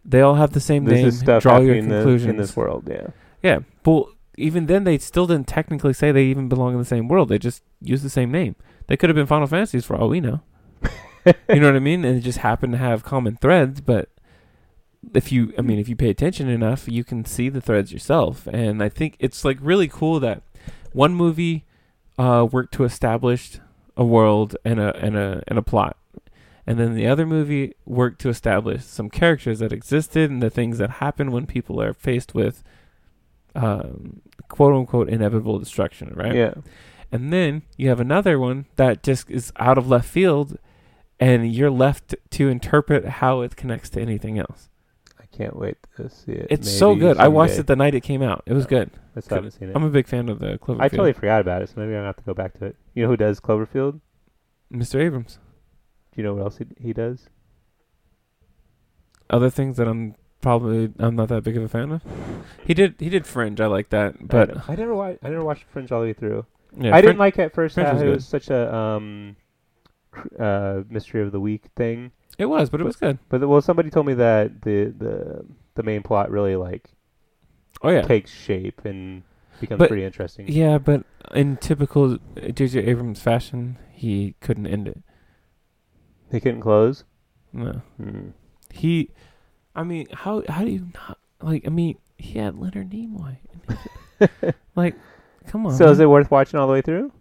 [0.05, 1.07] they all have the same This name.
[1.07, 2.87] is stuff draw your in, the, in this world.
[2.89, 3.07] Yeah.
[3.43, 4.05] Yeah, but
[4.37, 7.27] even then, they still didn't technically say they even belong in the same world.
[7.27, 8.55] They just used the same name.
[8.87, 10.39] They could have been Final Fantasies for all we know.
[11.49, 12.05] you know what I mean?
[12.05, 13.81] And it just happened to have common threads.
[13.81, 14.07] But
[15.13, 18.47] if you, I mean, if you pay attention enough, you can see the threads yourself.
[18.47, 20.43] And I think it's like really cool that
[20.93, 21.65] one movie
[22.17, 23.59] uh, worked to establish
[23.95, 25.97] a world and a and a and a plot.
[26.67, 30.77] And then the other movie worked to establish some characters that existed and the things
[30.77, 32.63] that happen when people are faced with
[33.55, 36.35] um, quote unquote inevitable destruction, right?
[36.35, 36.53] Yeah.
[37.11, 40.59] And then you have another one that just is out of left field,
[41.19, 44.68] and you're left to interpret how it connects to anything else.
[45.33, 46.47] I can't wait to see it.
[46.49, 47.17] It's so maybe good.
[47.17, 47.59] I watched someday.
[47.61, 48.43] it the night it came out.
[48.45, 48.89] It was good.
[49.15, 49.75] I still haven't seen it.
[49.75, 50.81] I'm a big fan of the Cloverfield.
[50.81, 52.75] I totally forgot about it, so maybe I'm gonna have to go back to it.
[52.95, 54.01] You know who does Cloverfield?
[54.73, 54.99] Mr.
[55.01, 55.39] Abrams.
[56.13, 57.27] Do you know what else he, he does?
[59.29, 62.01] Other things that I'm probably I'm not that big of a fan of.
[62.65, 63.61] He did he did Fringe.
[63.61, 65.19] I like that, I, but don't- I never watched.
[65.23, 66.45] I never watched Fringe all the way through.
[66.77, 68.15] yeah, I Frin- didn't like it at first Fringe how was it good.
[68.15, 69.35] was such a um,
[70.11, 72.11] cr- uh, mystery of the week thing.
[72.39, 73.19] It was, but it was good.
[73.29, 76.89] But well, somebody told me that the the the main plot really like
[77.83, 79.21] Oh yeah, takes shape and
[79.59, 80.47] becomes But- pretty interesting.
[80.47, 81.03] yeah, but
[81.35, 82.79] in typical J.J.
[82.79, 85.03] Abrams fashion, he couldn't end it.
[86.31, 87.03] They couldn't close.
[87.53, 87.81] No.
[87.97, 88.29] Hmm.
[88.71, 89.09] He,
[89.75, 91.65] I mean, how how do you not like?
[91.65, 93.37] I mean, he had Leonard Nimoy.
[94.75, 94.95] like,
[95.47, 95.73] come on.
[95.75, 96.05] So is man.
[96.05, 97.11] it worth watching all the way through?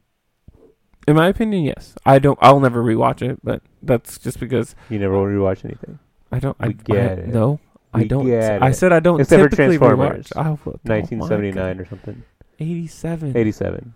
[1.09, 1.95] In my opinion, yes.
[2.05, 2.39] I don't.
[2.43, 5.99] I'll never rewatch it, but that's just because You never rewatch anything.
[6.31, 6.57] I don't.
[6.61, 7.29] I, We get I, it.
[7.29, 7.61] No,
[7.95, 8.27] I We don't.
[8.27, 8.75] get I it.
[8.75, 10.29] said I don't Except for typically Transformers.
[10.29, 10.37] rewatch.
[10.37, 12.23] I, will- oh my 1979 or something.
[12.61, 13.37] 87.
[13.37, 13.95] 87.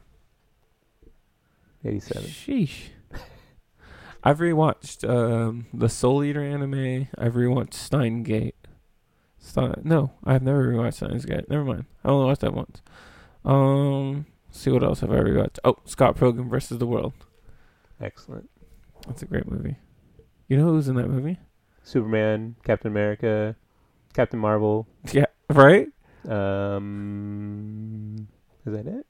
[1.84, 2.22] 87.
[2.28, 2.88] Sheesh.
[4.24, 7.08] I've rewatched um, the Soul Eater anime.
[7.18, 8.54] I've rewatched Stein Gate.
[9.38, 11.50] Stein, no, I've never rewatched Steins Gate.
[11.50, 11.86] Never mind.
[12.04, 12.80] I only watched that once.
[13.44, 15.58] Um, see what else have I rewatched?
[15.64, 17.12] Oh, Scott Pilgrim versus the World.
[18.00, 18.48] Excellent.
[19.06, 19.76] That's a great movie.
[20.46, 21.38] You know who's in that movie?
[21.82, 23.56] Superman, Captain America,
[24.14, 24.86] Captain Marvel.
[25.12, 25.88] Yeah, right.
[26.28, 28.28] Um,
[28.64, 29.06] is that it?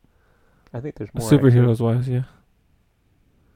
[0.72, 1.28] I think there's more.
[1.28, 2.22] Superheroes wise, yeah.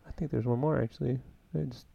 [0.06, 1.20] I think there's one more actually.
[1.54, 1.86] I just,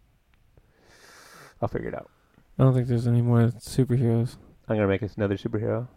[1.62, 2.10] I'll figure it out.
[2.58, 4.38] I don't think there's any more superheroes.
[4.68, 5.88] I'm gonna make us another superhero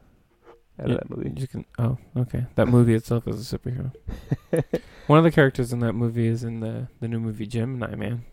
[0.81, 1.33] out Yeah, of that movie.
[1.41, 1.65] You can.
[1.79, 2.47] Oh, okay.
[2.57, 3.93] That movie itself is a superhero.
[5.07, 8.25] One of the characters in that movie is in the the new movie Gemini Man.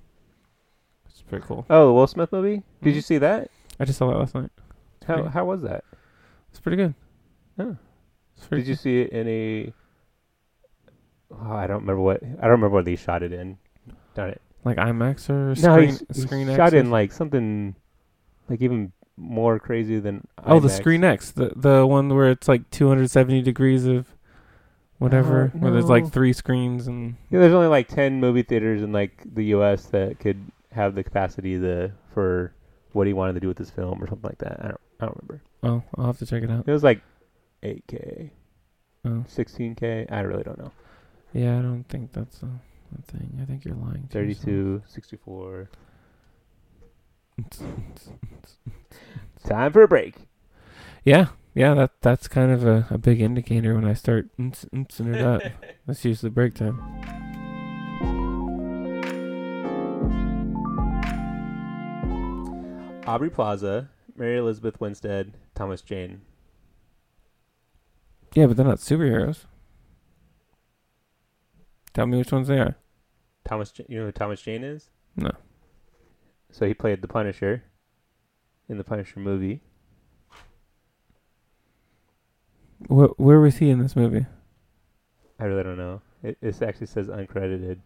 [1.07, 1.65] It's pretty cool.
[1.69, 2.63] Oh, the Will Smith movie.
[2.81, 2.95] Did Mhm.
[2.95, 3.49] you see that?
[3.79, 4.49] I just saw that last night.
[5.05, 5.83] How pretty- how was that?
[6.49, 6.93] It's pretty good.
[7.59, 7.77] Oh.
[8.37, 9.73] It's pretty Did you see it in a?
[11.31, 13.57] Oh, I don't remember what I don't remember what they shot it in.
[14.15, 14.41] Darn it!
[14.63, 16.73] like IMAX or no, screen he screen shot X?
[16.73, 17.75] it or- in like something,
[18.49, 20.27] like even more crazy than.
[20.45, 24.07] oh, the Screen X, the the one where it's like 270 degrees of
[24.97, 28.81] whatever, Uh, where there's like three screens and Yeah, there's only like ten movie theaters
[28.81, 29.85] in like the U.S.
[29.87, 30.39] that could
[30.71, 32.53] have the capacity the for
[32.93, 34.59] what he wanted to do with this film or something like that.
[34.59, 35.43] I don't I don't remember.
[35.63, 36.67] oh, I'll have to check it out.
[36.67, 37.01] It was like
[37.63, 38.29] 8K,
[39.05, 40.11] Oh, 16K.
[40.11, 40.71] I really don't know.
[41.33, 42.47] yeah, I don't think that's a,
[42.97, 43.39] a thing.
[43.41, 44.07] I think you're lying.
[44.11, 44.43] to yourself.
[44.45, 45.69] 32, 64.
[49.47, 50.15] Time for a break.
[51.03, 55.21] Yeah, yeah, that that's kind of a, a big indicator when I start nsing it
[55.21, 55.41] up.
[55.87, 56.79] That's usually break time.
[63.07, 66.21] Aubrey Plaza, Mary Elizabeth Winstead, Thomas Jane.
[68.33, 69.45] Yeah, but they're not superheroes.
[71.93, 72.75] Tell me which ones they are.
[73.43, 74.89] Thomas, J- you know who Thomas Jane is?
[75.15, 75.31] No.
[76.51, 77.63] So he played the Punisher
[78.69, 79.61] in the Punisher movie.
[82.87, 84.25] Wh- where was he in this movie?
[85.39, 86.01] I really don't know.
[86.23, 87.79] It, it actually says uncredited.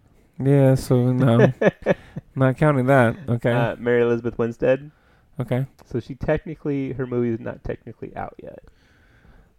[0.44, 1.54] Yeah, so no,
[2.36, 3.16] not counting that.
[3.30, 4.92] Okay, Uh, Mary Elizabeth Winstead.
[5.40, 5.66] okay.
[5.86, 8.60] So she technically, her movie is not technically out yet.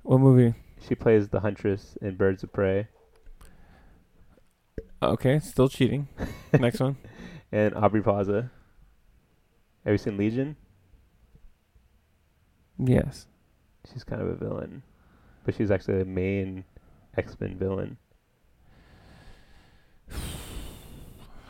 [0.02, 0.54] What movie?
[0.86, 2.88] She plays the Huntress in Birds of Prey.
[5.02, 6.08] Okay, still cheating.
[6.52, 6.96] Next one.
[7.52, 8.50] And Aubrey Plaza.
[9.86, 10.56] Have you seen Legion?
[12.78, 13.26] Yes.
[13.90, 14.82] She's kind of a villain,
[15.44, 16.64] but she's actually the main
[17.16, 17.96] X Men villain.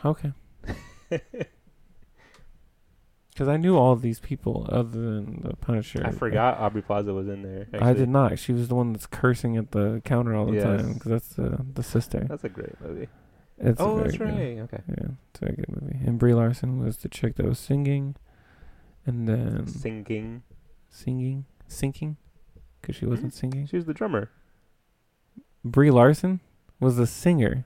[0.05, 0.31] Okay.
[3.33, 6.01] Because I knew all these people other than the Punisher.
[6.03, 7.67] I forgot Aubrey Plaza was in there.
[7.79, 8.39] I did not.
[8.39, 10.63] She was the one that's cursing at the counter all the Yes.
[10.63, 12.25] time because that's the the sister.
[12.27, 13.09] That's a great movie.
[13.59, 14.57] It's oh, that's good- right.
[14.57, 14.81] Okay.
[14.87, 15.99] Yeah, it's a very good movie.
[16.03, 18.15] And Brie Larson was the chick that was singing,
[19.07, 20.43] and then Singing.
[20.89, 22.17] singing, singing,
[22.81, 23.65] because she wasn't singing.
[23.65, 24.29] She was the drummer.
[25.65, 26.39] Brie Larson
[26.79, 27.65] was the singer.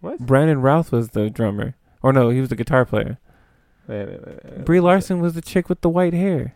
[0.00, 0.20] What?
[0.20, 1.74] Brandon Routh was the drummer.
[2.02, 3.18] Or no, he was the guitar player.
[3.88, 4.80] Wait, wait, wait, wait, Brie.
[4.80, 6.54] Larson was the chick with the white hair.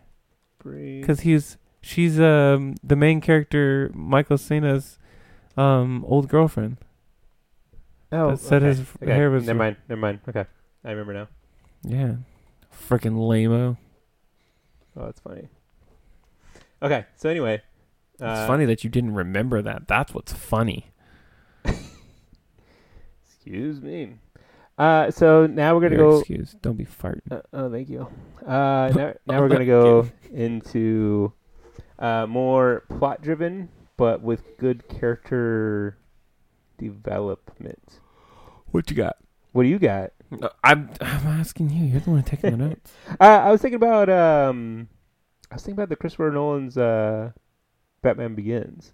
[0.59, 1.01] Brie.
[1.01, 4.97] Because he's she's um the main character Michael Cena's
[5.57, 6.77] um old girlfriend.
[8.11, 8.67] oh, that said okay.
[8.77, 9.11] his okay.
[9.11, 9.75] hair was- Never mind.
[9.89, 10.19] Never mind.
[10.29, 10.45] Okay.
[10.85, 11.27] I remember now.
[11.83, 12.15] Yeah,
[12.87, 13.77] freaking lameo.
[14.97, 15.47] Oh, that's funny.
[16.81, 17.05] Okay.
[17.15, 17.61] So anyway.
[18.13, 19.87] It's uh, funny that you didn't remember that.
[19.87, 20.91] That's what's funny.
[23.45, 24.15] Excuse me.
[24.77, 26.19] Uh, so now we're gonna go.
[26.19, 26.55] excuse.
[26.61, 27.21] Don't be farting.
[27.29, 28.07] Uh, oh, thank you.
[28.45, 31.33] Uh, now, now we're gonna go into
[31.99, 35.97] uh, more plot-driven, but with good character
[36.77, 37.99] development.
[38.71, 39.17] What you got?
[39.51, 40.13] What do you got?
[40.39, 41.85] No, I'm I'm asking you.
[41.85, 42.91] You're the one taking the notes.
[43.19, 44.87] Uh, I was thinking about um,
[45.51, 47.31] I was thinking about the Christopher Nolan's uh,
[48.01, 48.93] Batman Begins.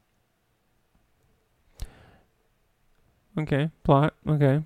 [3.37, 4.13] Okay, plot.
[4.27, 4.63] Okay,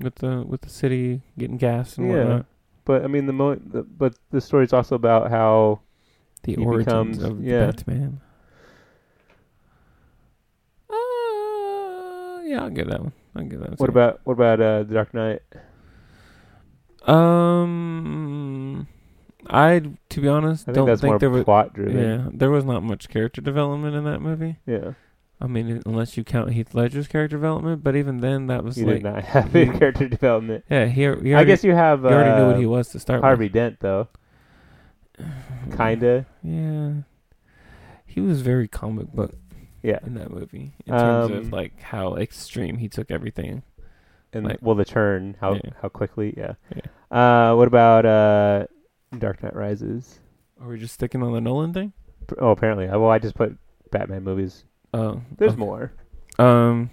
[0.00, 2.18] with the with the city getting gas and Yeah.
[2.18, 2.46] whatnot.
[2.84, 5.80] But I mean, the, mo- the but the story's also about how
[6.42, 7.66] The He origins becomes- of yeah.
[7.66, 8.20] Batman.
[10.88, 10.94] Uh,
[12.44, 13.12] yeah, I'll give that one.
[13.34, 13.76] I'll give that one.
[13.78, 15.42] what about what about uh, the Dark Knight?
[17.06, 18.86] Um,
[19.48, 21.44] I, to be honest, I don't think more there was.
[21.44, 21.96] plot driven.
[21.98, 24.56] Yeah, there was not much character development in that movie.
[24.66, 24.92] Yeah.
[25.40, 28.86] I mean, unless you count Heath Ledger's character development, but even then, that was You
[28.86, 30.64] like, did not have any character development.
[30.70, 32.00] yeah, he, he already, I guess you have.
[32.02, 34.08] you already knew what uh, he was to start Harvey Dent though.
[35.76, 36.26] Kinda.
[36.42, 36.92] Yeah,
[38.06, 39.34] he was very comic book
[39.82, 39.98] Yeah.
[40.06, 43.62] in that movie in terms Um, of like how extreme he took everything.
[44.32, 45.70] And Like- well, the turn, how Yeah.
[45.82, 46.54] how quickly, yeah.
[46.74, 46.82] Yeah.
[47.10, 48.66] Uh, what about uh,
[49.18, 50.18] Dark Knight Rises?
[50.60, 51.92] Are we just sticking on the Nolan thing?
[52.38, 52.88] Oh, apparently.
[52.88, 53.56] Uh, Well, I just put
[53.90, 54.64] Batman movies.
[54.92, 55.58] Oh, There's okay.
[55.60, 55.92] more.
[56.38, 56.90] Um,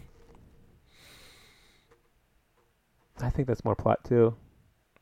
[3.22, 4.36] I think that's more plot too.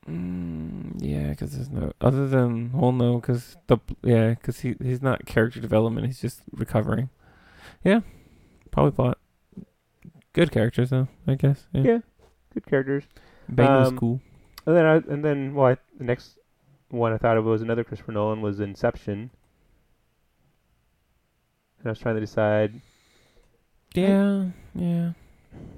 [0.08, 5.02] mm, yeah, because there's no other than well, no, because the yeah, because he he's
[5.02, 6.06] not character development.
[6.06, 7.08] He's just recovering.
[7.84, 8.00] Yeah,
[8.70, 9.18] probably plot.
[10.32, 11.66] Good characters though, I guess.
[11.72, 11.98] Yeah, Yeah.
[12.54, 13.04] Good characters.
[13.52, 14.20] Bane was Um, cool.
[14.66, 16.38] And then, I, and then, well, I, the next
[16.88, 19.30] one I thought of was another Christopher Nolan was Inception.
[21.78, 22.80] And I was trying to decide
[23.94, 25.12] Yeah, yeah,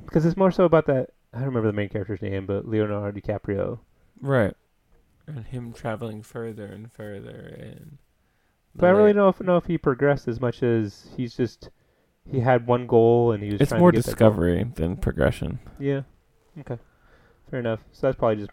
[0.04, 1.10] because it's more so about that.
[1.32, 3.78] I don't remember the main character's name, but Leonardo DiCaprio.
[4.20, 4.54] right.
[5.26, 7.96] And him traveling further and further, and
[8.76, 11.70] But I really don't know if, know if he progressed as much as he's just
[12.30, 13.60] he had one goal and he was.
[13.62, 14.28] It's trying more to get that goal.
[14.28, 15.60] discovery than progression.
[15.78, 16.02] Yeah.
[16.60, 16.78] Okay.
[17.50, 17.80] Fair enough.
[17.92, 18.50] So that's probably just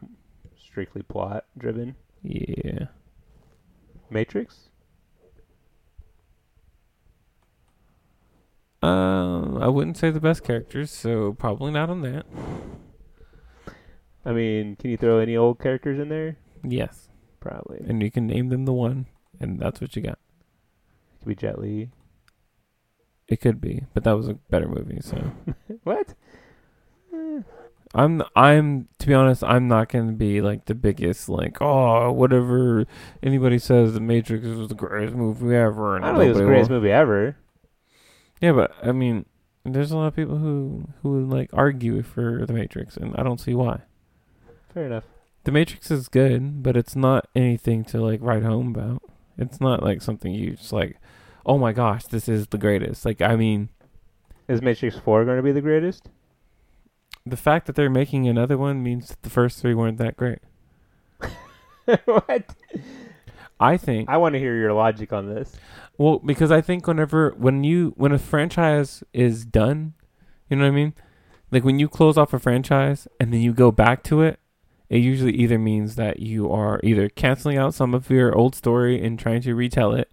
[0.72, 1.96] strictly plot driven.
[2.24, 2.86] Yeah.
[4.10, 4.70] Matrix.
[8.82, 12.26] Um, I wouldn't say the best characters, so probably not on that.
[14.26, 16.38] I mean, can you throw any old characters in there?
[16.64, 17.10] Yes,
[17.40, 17.80] Probably.
[17.88, 19.08] and you can name them the one,
[19.40, 20.20] and that's what you got.
[20.20, 21.90] It could be Jet Li.
[23.28, 25.00] It could be, but that was a better movie.
[25.02, 25.32] So
[25.84, 26.14] What?
[27.14, 27.42] Eh,
[27.94, 32.86] I'm, I'm to be honest, I'm not gonna be like the biggest like oh whatever
[33.22, 33.94] anybody says.
[33.94, 35.98] The Matrix was the greatest movie ever.
[35.98, 37.36] And I don't think it was the greatest will- movie ever.
[38.40, 39.26] Yeah, but I mean,
[39.66, 43.24] there's a lot of people who who would like argue for the Matrix, and I
[43.24, 43.82] don't see why.
[44.74, 45.04] Fair enough.
[45.44, 49.02] The Matrix is good, but it's not anything to like write home about.
[49.38, 50.98] It's not like something you just like,
[51.46, 53.06] oh my gosh, this is the greatest.
[53.06, 53.70] Like, I mean,
[54.48, 56.10] Is Matrix Four going to be the greatest?
[57.26, 60.40] The fact that they're making another one means that the first three weren't that great.
[62.06, 62.56] what?
[63.60, 65.56] I think I want to hear your logic on this.
[65.98, 69.94] well because I think whenever when you when a franchise is done,
[70.50, 70.94] you know what I mean?
[71.52, 74.40] Like when you close off a franchise and then you go back to it,
[74.90, 79.02] it usually either means that you are either canceling out some of your old story
[79.02, 80.12] and trying to retell it,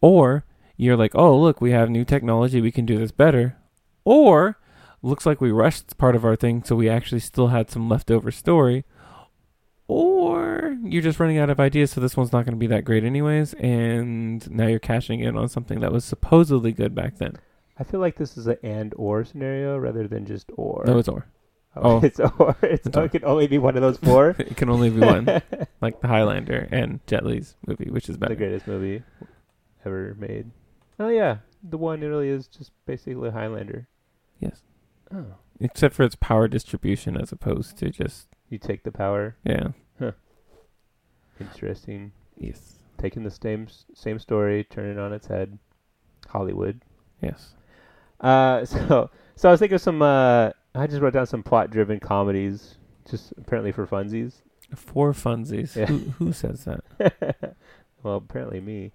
[0.00, 0.44] or
[0.76, 3.56] you're like, oh, look, we have new technology, we can do this better,
[4.04, 4.58] or
[5.02, 8.30] looks like we rushed part of our thing, so we actually still had some leftover
[8.30, 8.84] story,
[9.86, 12.84] or you're just running out of ideas, so this one's not going to be that
[12.84, 17.36] great anyways, and now you're cashing in on something that was supposedly good back then.
[17.78, 20.82] I feel like this is an and or scenario rather than just or.
[20.84, 21.26] No, it's or.
[21.76, 22.00] oh, oh.
[22.02, 22.56] it's or.
[22.62, 23.04] It's, It's or.
[23.04, 24.30] it can only be one of those four.
[24.38, 25.26] it can only be one,
[25.80, 28.34] like the Highlander and Jet Li's movie, which is better.
[28.34, 29.02] the greatest movie
[29.86, 30.50] ever made.
[30.98, 33.86] Oh yeah, the one really is just basically Highlander.
[34.40, 34.62] Yes.
[35.14, 35.24] Oh.
[35.60, 39.36] Except for its power distribution as opposed to just You take the power.
[39.44, 39.68] yeah.
[41.40, 42.12] Interesting.
[42.36, 42.74] Yes.
[42.98, 45.58] Taking the same same story, turning it on its head.
[46.28, 46.82] Hollywood.
[47.22, 47.54] Yes.
[48.20, 50.02] Uh, so so I was thinking of some.
[50.02, 52.76] Uh, I just wrote down some plot-driven comedies,
[53.08, 54.42] just apparently for funsies.
[54.74, 55.76] For funsies.
[55.76, 55.86] Yeah.
[55.86, 57.54] Who who says that?
[58.02, 58.92] well, apparently me.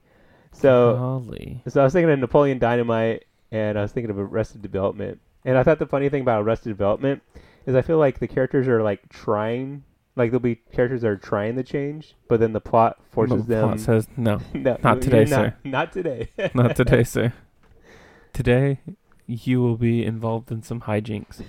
[0.51, 1.61] So Golly.
[1.67, 5.19] so I was thinking of Napoleon Dynamite, and I was thinking of Arrested Development.
[5.45, 7.21] And I thought the funny thing about Arrested Development
[7.65, 9.83] is I feel like the characters are like trying,
[10.15, 13.55] like there'll be characters that are trying to change, but then the plot forces The
[13.55, 13.63] them.
[13.69, 14.39] plot says no.
[14.53, 15.55] no, not today, not, sir.
[15.63, 16.29] Not today.
[16.53, 17.33] Not today, sir.
[18.33, 18.79] Today,
[19.27, 21.43] you will be involved in some hijinks,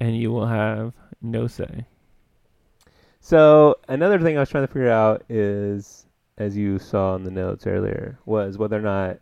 [0.00, 1.84] and you will have no say.
[3.20, 6.06] So another thing I was trying to figure out is,
[6.38, 9.18] as you saw in the notes earlier, was whether or not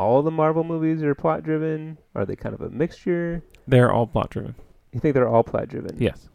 [0.00, 1.98] all the Marvel movies are plot driven.
[2.14, 3.42] Are they kind of a mixture?
[3.68, 4.54] They're all plot driven.
[4.92, 5.96] You think they're all plot driven?
[5.98, 6.30] Yes.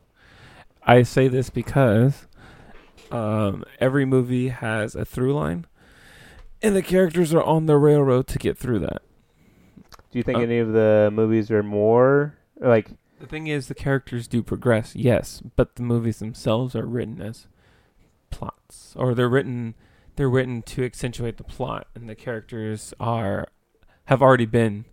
[0.83, 2.27] I say this because
[3.11, 5.65] um, every movie has a through line,
[6.61, 9.01] and the characters are on the railroad to get through that.
[10.11, 12.91] Do you think Uh, any of the movies are more like?
[13.19, 17.47] The thing is, the characters do progress, yes, but the movies themselves are written as
[18.29, 19.73] plots, or they're written
[20.15, 23.47] they're written to accentuate the plot, and the characters are
[24.05, 24.85] have already been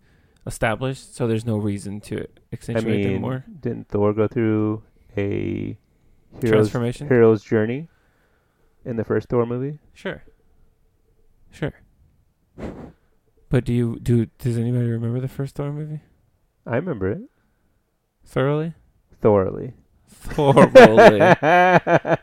[0.45, 3.45] established, so there's no reason to I accentuate them mean, more.
[3.61, 4.83] didn't Thor go through
[5.17, 5.77] a
[6.41, 7.07] hero's Transformation.
[7.07, 7.89] hero's journey?
[8.85, 9.79] in the first Thor movie.
[9.93, 10.23] Sure.
[11.51, 11.73] Sure.
[13.49, 14.25] But do you do?
[14.39, 16.01] Does anybody remember the first Thor movie
[16.65, 17.21] I remember it
[18.25, 18.73] thoroughly?
[19.21, 19.73] thoroughly.
[20.33, 21.21] Thoroughly.
[21.21, 22.17] I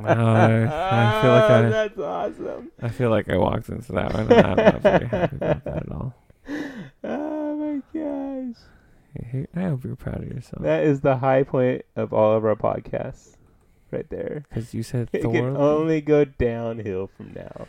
[0.00, 2.70] feel like ah, I- that's awesome.
[2.82, 5.76] I feel like I walked into that one, and I'm not very happy about that
[5.76, 6.14] at all.
[7.08, 8.56] Oh my gosh.
[9.56, 12.54] I hope you're proud of yourself That is the high point of all of our
[12.56, 13.36] podcasts,
[13.92, 14.44] right there.
[14.48, 15.32] because you said It Thor.
[15.32, 17.66] can only go downhill from now.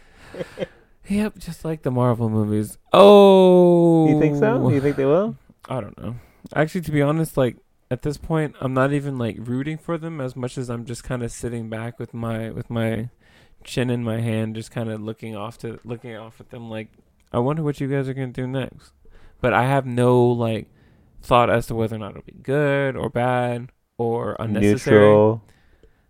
[1.07, 2.77] Yep, just like the Marvel movies.
[2.93, 4.69] Oh, You think so?
[4.69, 5.35] You think they will?
[5.69, 6.15] I don't know.
[6.55, 7.57] Actually, to be honest, like
[7.89, 11.03] at this point, I'm not even like rooting for them as much as I'm just
[11.03, 13.09] kind of sitting back with my with my
[13.63, 16.69] chin in my hand, just kind of looking off to looking off at them.
[16.69, 16.89] Like,
[17.31, 18.93] I wonder what you guys are gonna do next.
[19.39, 20.67] But I have no like
[21.21, 24.99] thought as to whether or not it'll be good or bad or unnecessary.
[24.99, 25.43] Neutral,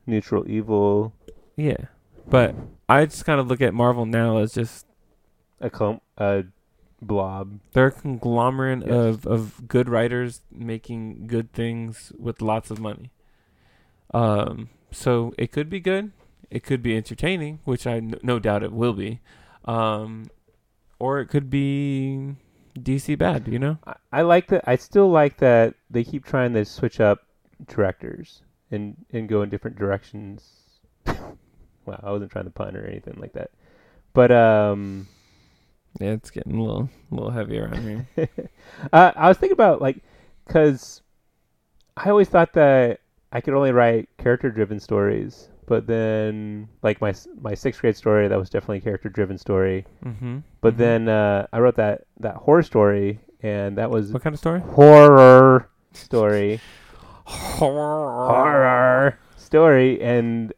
[0.05, 1.13] neutral evil,
[1.55, 1.85] Yeah,
[2.29, 2.55] but
[2.89, 4.85] I just kind of look at Marvel now as just
[5.59, 6.45] a clump, a
[7.01, 7.59] blob.
[7.73, 8.89] they're a conglomerate Yes.
[8.91, 13.11] of, of good writers making good things with lots of money.
[14.13, 16.11] Um, so it could be good,
[16.49, 19.19] it could be entertaining, which I n- no doubt it will be,
[19.65, 20.29] um,
[20.99, 22.35] or it could be
[22.79, 23.47] DC bad.
[23.47, 24.63] You know, I, I like that.
[24.65, 27.19] I still like that they keep trying to switch up
[27.67, 28.41] directors
[28.71, 30.51] and and go in different directions.
[31.85, 33.51] wow, I wasn't trying to pun or anything like that.
[34.13, 35.07] But um,
[35.99, 37.81] yeah, it's getting a little a little heavy around
[38.15, 38.29] here.
[38.93, 39.97] uh, I was thinking about like,
[40.47, 41.01] cause
[41.95, 42.99] I always thought that
[43.31, 48.37] I could only write character-driven stories, but then like my my sixth grade story that
[48.39, 49.85] was definitely a character-driven story.
[50.05, 50.39] mm-hmm.
[50.61, 50.77] But Mhm.
[50.77, 54.59] then uh, I wrote that that horror story, and that was what kind of story?
[54.61, 56.59] horror story,
[57.25, 58.27] Horror.
[58.27, 60.53] horror story, and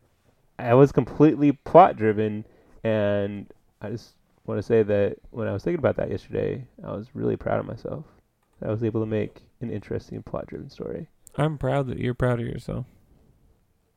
[0.60, 2.46] I was completely plot-driven,
[2.84, 3.48] and
[3.82, 4.16] I just
[4.50, 7.60] want to say that when I was thinking about that yesterday, I was really proud
[7.60, 8.04] of myself.
[8.60, 11.08] that I was able to make an interesting plot-driven story.
[11.38, 12.86] I'm proud that you're proud of yourself.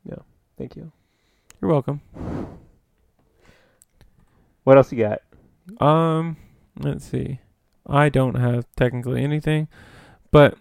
[0.05, 0.17] Yeah.
[0.59, 0.93] Thank you.
[1.61, 2.01] You're welcome.
[4.65, 5.23] What else you got?
[5.85, 6.37] Um,
[6.79, 7.41] let's see.
[7.87, 9.69] I don't have technically anything,
[10.31, 10.57] but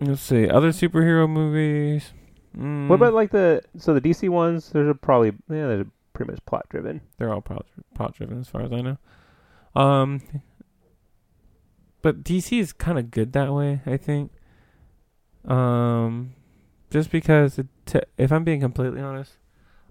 [0.00, 0.48] let's see.
[0.48, 2.12] Other superhero movies.
[2.56, 4.70] Mm, What about like the so the DC ones?
[4.70, 5.86] There's a probably yeah, they're
[6.18, 7.00] pretty much plot driven.
[7.16, 7.64] they're all plot
[7.94, 8.98] plot driven as far as I know.
[9.76, 10.20] Um,
[12.02, 13.80] but DC is kind of good that way.
[13.86, 14.32] I think.
[15.44, 16.34] Um,
[16.90, 19.32] just because it t- if I'm being completely honest,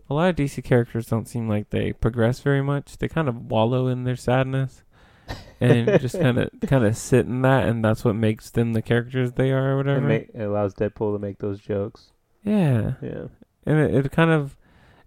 [0.10, 2.98] a lot of DC characters don't seem like they progress very much.
[2.98, 4.84] They kind of wallow in their sadness.
[5.60, 8.82] and just kind of kind of sit in that, and that's what makes them the
[8.82, 10.02] characters they are, or It, whatever.
[10.02, 12.12] ma- it allows Deadpool to make those jokes.
[12.44, 13.26] yeah, Yeah.
[13.66, 14.56] and it, it kind of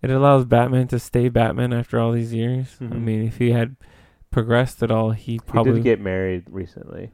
[0.03, 2.77] it allows Batman to stay Batman after all these years.
[2.81, 3.03] I Mhm.
[3.03, 3.77] mean, if he had
[4.31, 7.11] progressed at all, he He probably did get married recently.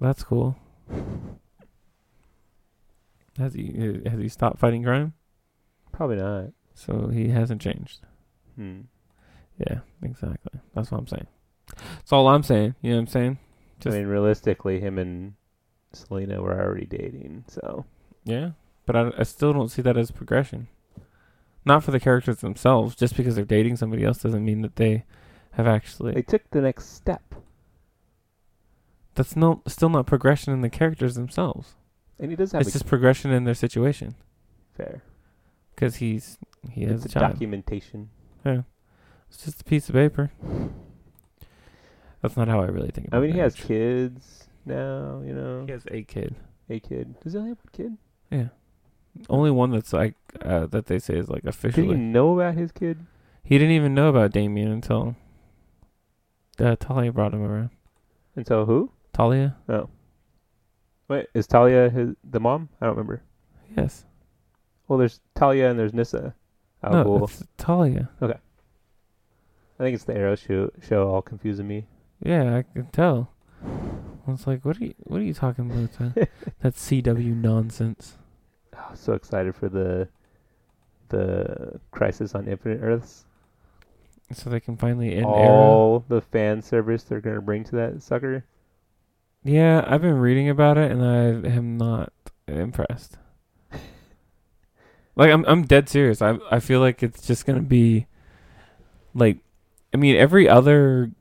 [0.00, 0.56] that's cool.
[3.38, 5.12] Has he has he stopped fighting crime?
[5.92, 6.52] Probably not.
[6.74, 8.00] So he hasn't changed.
[8.56, 8.82] Hmm.
[9.58, 10.60] Yeah, exactly.
[10.74, 11.26] That's what I'm saying.
[11.76, 12.74] That's all I'm saying.
[12.80, 13.38] You know what I'm saying?
[13.80, 15.34] Just- I mean, realistically, him and
[15.92, 17.84] Selina were already dating, so
[18.24, 18.52] Yeah,
[18.86, 20.68] but I, I still don't see that as progression.
[21.66, 22.94] Not for the characters themselves.
[22.94, 25.04] Just because they're dating somebody else doesn't mean that they
[25.52, 26.12] have actually.
[26.14, 27.34] they took the next step.
[29.14, 31.74] that's no still not progression in the characters themselves.
[32.18, 34.14] And he does have It's a just progression in their situation
[34.76, 35.02] fair.
[35.74, 36.38] because he's
[36.70, 37.32] he has It's a a child.
[37.32, 38.10] documentation.
[38.44, 38.62] Yeah.
[39.28, 40.30] It's just a piece of paper.
[42.22, 43.20] That's not how I really think about it.
[43.20, 45.20] I mean, he has kids now.
[45.24, 46.34] You know, He has a kid.
[46.70, 47.18] a kid.
[47.20, 47.96] Does he only have one kid?
[48.30, 48.48] Yeah.
[49.28, 51.88] Only one that's like uh, that they say is like officially.
[51.88, 53.06] Did he know about his kid?
[53.42, 55.16] He didn't even know about Damian until
[56.58, 57.70] uh, Talia brought him around.
[58.34, 58.90] And so who?
[59.12, 59.56] Talia?
[59.68, 59.88] Oh.
[61.08, 62.68] Wait, is Talia his the mom?
[62.80, 63.22] I don't remember.
[63.76, 64.04] Yes.
[64.88, 66.34] Well, there's Talia and there's Nyssa.
[66.82, 67.24] Oh, no, cool.
[67.24, 68.10] it's Talia.
[68.20, 68.38] Okay.
[69.78, 71.86] I think it's the Arrow show, show all confusing me.
[72.22, 73.30] Yeah, I can tell.
[73.64, 76.14] I was like, what are you what are you talking about?
[76.14, 76.28] That,
[76.60, 78.16] that CW nonsense.
[78.96, 80.08] So excited for the
[81.08, 83.24] the Crisis on Infinite Earths.
[84.32, 88.44] So they can finally end all the fan service they're gonna bring to that sucker.
[89.44, 92.12] Yeah, I've been reading about it and I am not
[92.48, 93.18] impressed.
[95.16, 96.20] like I'm I'm dead serious.
[96.20, 98.06] I I feel like it's just gonna be
[99.14, 99.38] like
[99.94, 101.12] I mean every other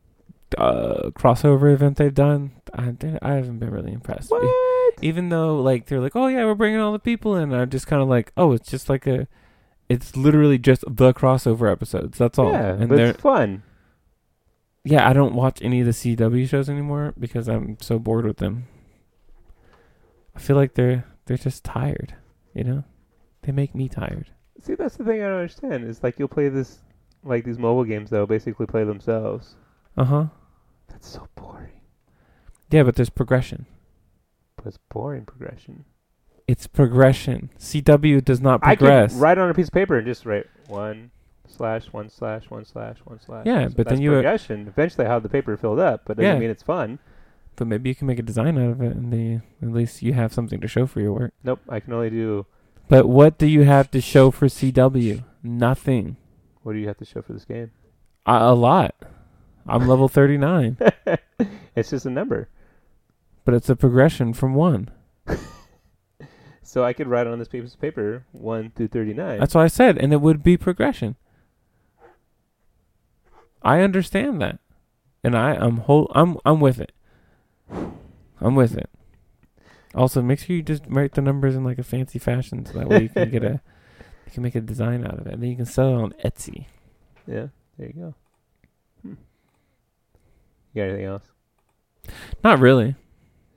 [0.57, 4.31] uh crossover event they've done, I I haven't been really impressed.
[4.31, 4.41] What?
[5.01, 7.87] Even though like they're like, oh yeah, we're bringing all the people in, I'm just
[7.87, 9.27] kind of like, oh, it's just like a,
[9.89, 12.17] it's literally just the crossover episodes.
[12.17, 12.51] That's all.
[12.51, 13.63] Yeah, and but they're it's fun.
[14.83, 15.07] yeah.
[15.07, 18.67] I don't watch any of the CW shows anymore because I'm so bored with them.
[20.35, 22.15] I feel like they're they're just tired.
[22.53, 22.83] You know,
[23.43, 24.29] they make me tired.
[24.61, 25.83] See, that's the thing I don't understand.
[25.85, 26.79] Is like you'll play this,
[27.23, 29.55] like these mobile games that'll basically play themselves.
[29.97, 30.25] Uh huh.
[30.87, 31.81] That's so boring.
[32.71, 33.65] Yeah, but there's progression.
[34.65, 35.85] It's boring progression.
[36.47, 37.49] It's progression.
[37.59, 39.11] CW does not progress.
[39.11, 41.11] I could write on a piece of paper and just write one
[41.47, 43.45] slash one slash one slash one slash.
[43.45, 44.67] Yeah, So but then you, uh, progression.
[44.67, 46.39] Eventually, have the paper filled up, but doesn't Yeah.
[46.39, 46.99] mean it's fun.
[47.55, 49.35] But maybe you can make a design out of it, and the
[49.65, 51.33] at least you have something to show for your work.
[51.43, 52.45] Nope, I can only do.
[52.89, 55.23] But what do you have to show for CW?
[55.41, 56.17] Nothing.
[56.63, 57.71] What do you have to show for this game?
[58.25, 58.93] A, a lot.
[59.67, 60.77] I'm level 39,
[61.75, 62.49] it's just a number.
[63.45, 64.91] But it's a progression from one.
[66.67, 69.39] So I could write on this piece of paper one through thirty nine.
[69.39, 71.15] That's what I said, and it would be progression.
[73.61, 74.59] I understand that,
[75.23, 76.11] and I am whole.
[76.13, 76.91] I'm I'm with it.
[78.41, 78.89] I'm with it.
[79.93, 82.89] Also, make sure you just write the numbers in like a fancy fashion, so that
[82.89, 83.61] way you can get a,
[84.25, 86.13] you can make a design out of it, and then you can sell it on
[86.25, 86.65] Etsy.
[87.25, 88.15] Yeah, there you go.
[89.03, 89.13] Hmm.
[90.73, 91.23] You got anything else?
[92.43, 92.95] Not really.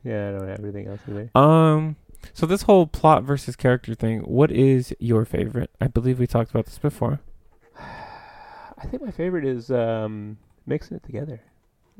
[0.04, 1.30] Yeah, I don't have anything else either.
[1.34, 1.96] Um.
[2.32, 4.20] So this whole plot versus character thing.
[4.20, 5.70] What is your favorite?
[5.80, 7.20] I believe we talked about this before.
[7.78, 11.40] I think my favorite is um, mixing it together.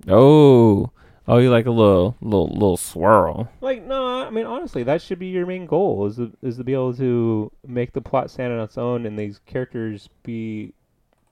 [0.07, 0.91] Oh.
[1.31, 3.51] Oh, you like a little, little, little swirl.
[3.61, 6.65] Like no, I mean honestly, that should be your main goal is to, is to
[6.65, 10.73] be able to make the plot stand on its own and these characters be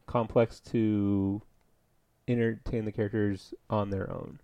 [0.07, 1.41] complex to
[2.29, 4.39] entertain the characters on their own.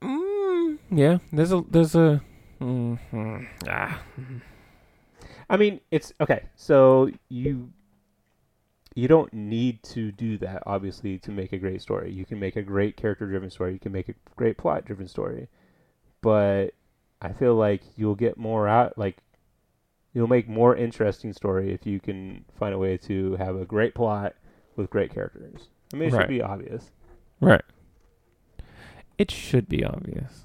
[0.00, 2.20] Mm, yeah, there's a there's a
[2.60, 4.02] mm, mm, ah.
[5.50, 6.44] I mean, it's okay.
[6.56, 7.70] So you
[8.94, 12.10] you don't need to do that obviously to make a great story.
[12.12, 13.72] You can make a great character-driven story.
[13.72, 15.48] You can make a great plot-driven story.
[16.20, 16.70] But
[17.22, 19.18] I feel like you'll get more out like
[20.14, 23.94] you'll make more interesting story if you can find a way to have a great
[23.94, 24.34] plot
[24.76, 25.68] with great characters.
[25.92, 26.22] I mean, it Right.
[26.22, 26.90] should be obvious.
[27.40, 27.62] right.
[29.18, 30.44] It should be obvious.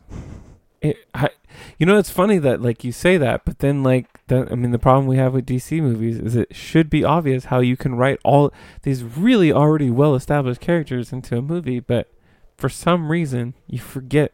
[0.81, 1.29] It, I,
[1.77, 4.71] you know, it's funny that like you say that, but then like the, I mean,
[4.71, 7.95] the problem we have with DC movies is it should be obvious how you can
[7.95, 8.51] write all
[8.81, 12.11] these really already well established characters into a movie, but
[12.57, 14.33] for some reason you forget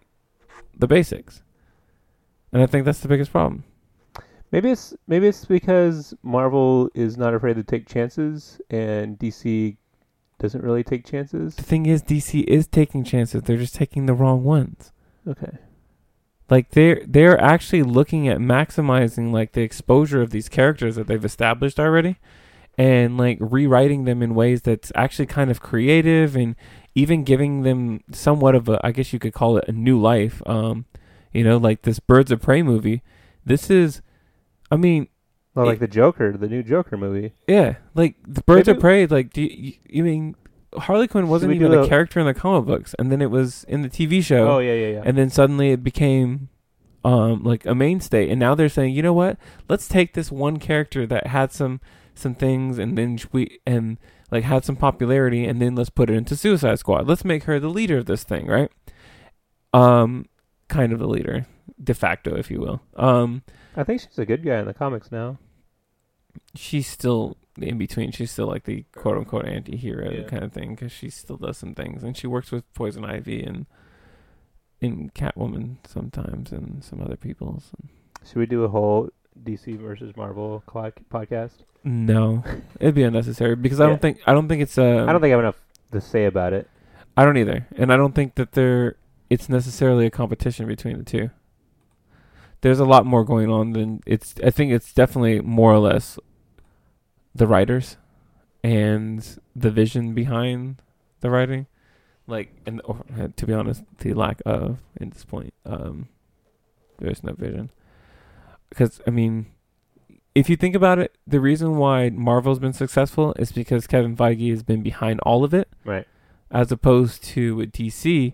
[0.77, 1.43] the basics,
[2.51, 3.65] and I think that's the biggest problem.
[4.51, 9.77] Maybe it's maybe it's because Marvel is not afraid to take chances and DC
[10.39, 11.55] doesn't really take chances.
[11.55, 13.43] The thing is, DC is taking chances.
[13.43, 14.91] They're just taking the wrong ones.
[15.27, 15.57] Okay.
[16.49, 21.23] Like they're they're actually looking at maximizing like the exposure of these characters that they've
[21.23, 22.17] established already,
[22.77, 26.55] and like rewriting them in ways that's actually kind of creative and
[26.95, 30.41] even giving them somewhat of a I guess you could call it a new life.
[30.47, 30.85] Um,
[31.31, 33.03] you know, like this Birds of Prey movie.
[33.45, 34.01] This is,
[34.71, 35.07] I mean,
[35.59, 37.33] Well, like It- the Joker, the new Joker movie.
[37.47, 39.05] yeah, like the Birds Maybe- of Prey.
[39.07, 40.35] Like, do you, you, you mean
[40.75, 43.63] Harley Quinn wasn't even a a- character in the comic books, and then it was
[43.67, 44.47] in the TV show.
[44.49, 45.01] Oh yeah, yeah, yeah.
[45.05, 46.49] and then suddenly it became
[47.05, 49.37] um like a mainstay and now they're saying you know what
[49.69, 51.79] let's take this one character that had some
[52.13, 53.97] some things and then we and
[54.31, 57.57] like had some popularity and then let's put it into suicide squad let's make her
[57.57, 58.69] the leader of this thing right
[59.73, 60.25] um
[60.67, 61.45] kind of the leader
[61.81, 63.41] de facto if you will um
[63.77, 65.37] I think she's a good guy in the comics now.
[66.55, 70.23] She's still in between she's still like the quote unquote anti-hero Yeah.
[70.23, 73.43] kind of thing because she still does some things and she works with poison ivy
[73.43, 73.65] and
[74.81, 77.71] in catwoman sometimes and some other people's
[78.25, 79.09] Should we do a whole
[79.43, 81.63] DC versus Marvel clock podcast?
[81.83, 82.43] No,
[82.79, 83.89] it'd be unnecessary because I Yeah.
[83.89, 85.61] don't think I don't think it's uh I don't think I have enough
[85.91, 86.69] to say about it.
[87.17, 88.95] I don't either, and I don't think that there
[89.29, 91.29] it's necessarily a competition between the two.
[92.61, 94.35] There's a lot more going on than it's.
[94.43, 96.19] I think it's definitely more or less
[97.33, 97.97] the writers
[98.63, 99.25] and
[99.55, 100.81] the vision behind
[101.21, 101.67] the writing,
[102.27, 105.53] like and or, uh, to be honest, the lack of at this point.
[105.65, 106.07] Um,
[106.99, 107.71] there's no vision
[108.69, 109.45] because I mean,
[110.35, 114.49] if you think about it, the reason why Marvel's been successful is because Kevin Feige
[114.51, 116.05] has been behind all of it Right.
[116.51, 118.33] as opposed to with DC,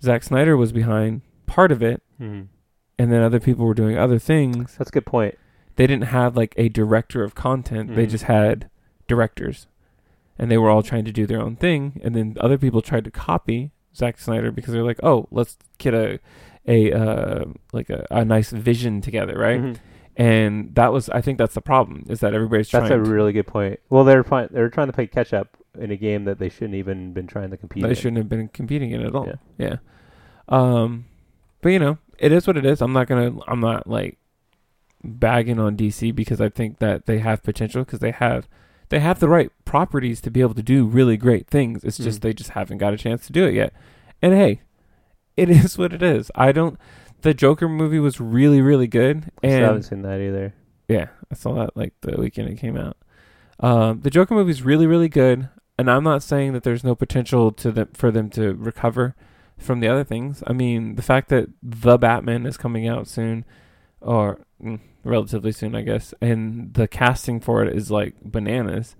[0.00, 2.42] Zack Snyder was behind part of it, hmm
[2.98, 4.76] and then other people were doing other things.
[4.76, 5.36] That's a good point.
[5.76, 8.10] They didn't have like a director of content; they Mhm.
[8.10, 8.70] just had
[9.08, 9.66] directors,
[10.38, 12.00] and they were all trying to do their own thing.
[12.02, 15.92] And then other people tried to copy Zack Snyder because they're like, "Oh, let's get
[15.94, 16.18] a
[16.66, 19.76] a uh, like a, a nice vision together, right?" Mhm.
[20.16, 23.04] and that was I think that's the problem is that everybody's That's a trying.
[23.04, 23.78] to- really good point.
[23.90, 26.74] Well, they're trying they're trying to play catch up in a game that they shouldn't
[26.74, 27.82] even been trying to compete.
[27.82, 27.94] they in.
[27.94, 29.26] shouldn't have been competing in at all.
[29.26, 29.34] Yeah.
[29.58, 29.76] Yeah.
[30.48, 31.04] Um,
[31.60, 32.80] but you know, it is what it is.
[32.80, 33.36] I'm not gonna.
[33.46, 34.18] I'm not like
[35.04, 38.48] bagging on DC because I think that they have potential because they have
[38.88, 41.84] they have the right properties to be able to do really great things.
[41.84, 42.22] It's just Mhm.
[42.22, 43.72] they just haven't got a chance to do it yet.
[44.22, 44.62] And hey,
[45.36, 46.30] it is what it is.
[46.34, 46.78] I don't.
[47.22, 50.54] The Joker movie was really really good, I haven't seen that either.
[50.88, 52.96] yeah, I saw that like the weekend it came out.
[53.58, 55.48] Um, the Joker movie is really, really good,
[55.78, 59.16] and I'm not saying that there's no potential to them for them to recover
[59.58, 60.42] from the other things.
[60.46, 63.44] I mean, the fact that the Batman is coming out soon,
[64.00, 68.96] or mm, relatively soon, I guess, and the casting for it is like bananas.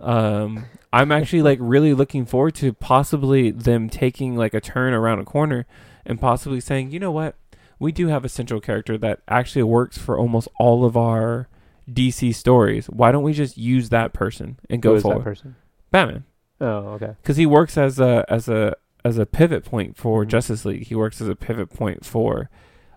[0.00, 5.18] Um, I'm actually like really looking forward to possibly them taking like a turn around
[5.18, 5.66] a corner
[6.06, 7.34] and possibly saying, you know what,
[7.78, 11.48] we do have a central character that actually works for almost all of our
[11.90, 12.86] DC stories.
[12.86, 15.56] Why don't we just use that person and Who go is that person?
[15.90, 16.24] Batman,
[16.60, 17.14] Oh, okay.
[17.22, 20.28] because he works as a as a as a pivot point for Mhm.
[20.28, 20.86] Justice League.
[20.86, 22.50] He works as a pivot point for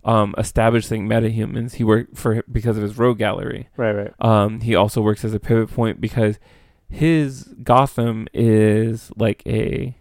[0.04, 1.74] um, establishing metahumans.
[1.76, 3.70] He worked for because of his rogue gallery.
[3.78, 4.14] Right, right.
[4.20, 6.40] Um, he also works as a pivot point because
[6.90, 9.96] his Gotham is like a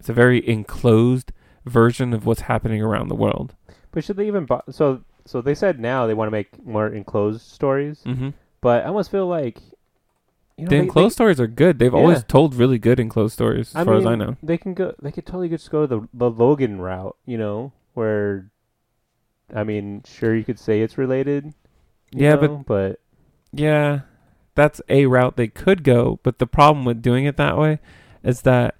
[0.00, 1.32] it's a very enclosed
[1.64, 3.54] version of what's happening around the world.
[3.92, 6.88] But should they even bo- so so they said now they want to make more
[6.88, 8.30] enclosed stories, Mm-hmm.
[8.60, 9.58] but I almost feel like
[10.62, 11.78] you know, the they- enclosed stories are good.
[11.78, 14.36] They've always told really good enclosed stories, as I far as I know.
[14.42, 14.94] They can go.
[15.02, 17.16] They could totally just go the the Logan route.
[17.26, 18.50] You know, where,
[19.54, 21.52] I mean, sure you could say it's related.
[22.12, 23.00] Yeah, but- but
[23.52, 24.00] Yeah,
[24.54, 27.78] that's a route they could go, but the problem with doing it that way
[28.22, 28.76] is that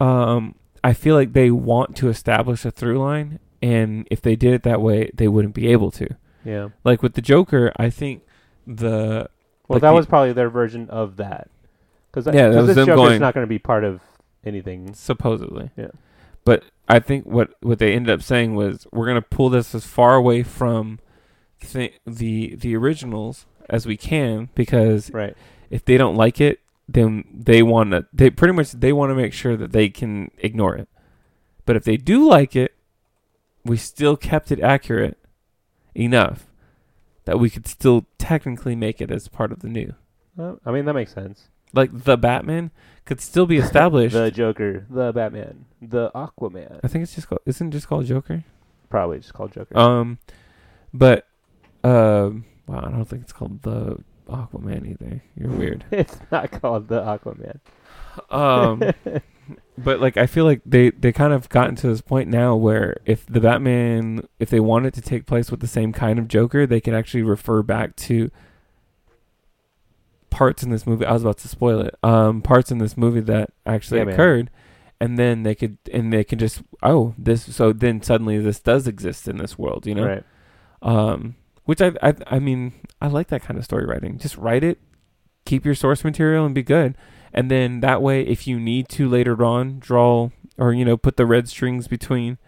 [0.00, 4.54] um, I feel like they want to establish a through line, and if they did
[4.54, 6.08] it that way, they wouldn't be able to.
[6.44, 6.68] yeah.
[6.84, 8.22] Like with the Joker, I think
[8.66, 9.28] the
[9.70, 11.48] Well, Like that the- was probably their version of that.
[12.10, 14.00] Because Yeah, that this Joker's going- not going to be part of
[14.44, 14.94] anything.
[14.94, 15.70] supposedly.
[15.76, 15.90] Yeah.
[16.44, 19.86] But I think what what they ended up saying was we're gonna pull this as
[19.86, 20.98] far away from
[21.60, 25.36] th- the the originals as we can because Right.
[25.70, 28.06] if they don't like it, then they want to.
[28.12, 30.88] They pretty much they want to make sure that they can ignore it.
[31.64, 32.74] But if they do like it,
[33.64, 35.16] we still kept it accurate
[35.94, 36.49] enough
[37.24, 39.94] that we could still technically make it as part of the new.
[40.36, 41.48] Well, I mean, that makes sense.
[41.72, 42.70] Like the Batman
[43.04, 44.14] could still be established.
[44.14, 46.80] The Joker, the Batman, the Aquaman.
[46.82, 47.42] I think it's just called.
[47.46, 48.44] Isn't it just called Joker?
[48.88, 49.78] Probably just called Joker.
[49.78, 50.18] Um,
[50.92, 51.26] but
[51.84, 53.98] um, wow, I don't think it's called the
[54.28, 55.22] Aquaman either.
[55.36, 55.84] You're weird.
[55.90, 57.60] it's not called the Aquaman.
[58.30, 58.92] Um,
[59.84, 62.96] but like I feel like they they kind of gotten to this point now where
[63.04, 66.28] if the Batman if they want it to take place with the same kind of
[66.28, 68.30] Joker, they could actually refer back to
[70.30, 71.04] parts in this movie.
[71.04, 71.94] I was about to spoil it.
[72.02, 74.14] Um, parts in this movie that actually Yeah, man.
[74.14, 74.50] occurred.
[75.02, 77.54] And then they could, and they can just, oh, this.
[77.56, 80.04] So then suddenly this does exist in this world, you know.
[80.06, 80.24] Right.
[80.82, 84.18] Um, which I, I, I mean, I like that kind of story writing.
[84.18, 84.78] Just write it,
[85.46, 86.96] keep your source material, and be good.
[87.32, 91.16] And then that way, if you need to later on draw or you know put
[91.16, 92.38] the red strings between,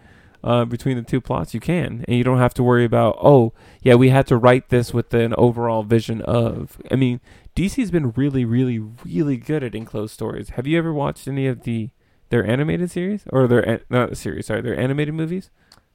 [0.45, 3.17] uh, between the two plots, you can, and you don't have to worry about.
[3.23, 3.53] Oh,
[3.83, 6.81] yeah, we had to write this with an overall vision of.
[6.91, 7.21] I mean,
[7.55, 10.51] DC's been really, really, really good at enclosed stories.
[10.51, 11.91] Have you ever watched any of the
[12.31, 14.47] their animated series or their not a series?
[14.47, 15.51] Sorry, their animated movies.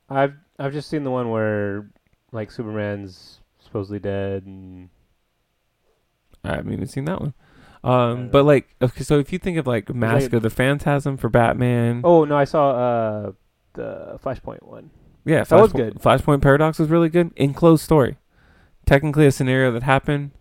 [0.09, 1.89] I've I've just seen the one where
[2.31, 4.89] like Superman's supposedly dead and
[6.43, 7.33] I haven't even seen that one.
[7.83, 11.29] Um, but like, okay, so if you think of like Mask of the Phantasm for
[11.29, 13.31] Batman, oh no, I saw uh
[13.73, 14.89] the Flashpoint one.
[15.25, 15.95] yeah, that was good.
[15.95, 17.31] Flashpoint Paradox was really good.
[17.35, 18.17] Enclosed story,
[18.85, 20.31] technically a scenario that happened,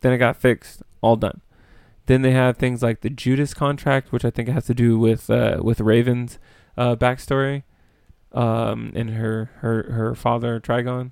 [0.00, 1.40] then it got fixed, all done.
[2.06, 5.28] Then they have things like the Judas contract, which I think has to do with
[5.30, 6.38] uh, with Raven's
[6.76, 7.62] uh, backstory,
[8.32, 11.10] um, and her her her father Trigon.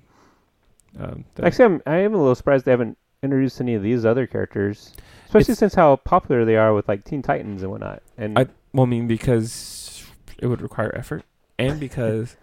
[0.99, 4.05] Um, the- Actually, I'm I am a little surprised they haven't introduced any of these
[4.05, 4.93] other characters,
[5.25, 8.01] especially It's- since how popular they are with like Teen Titans and whatnot.
[8.17, 10.05] And I- Well, I mean, because
[10.39, 11.23] it would require effort,
[11.57, 12.37] and because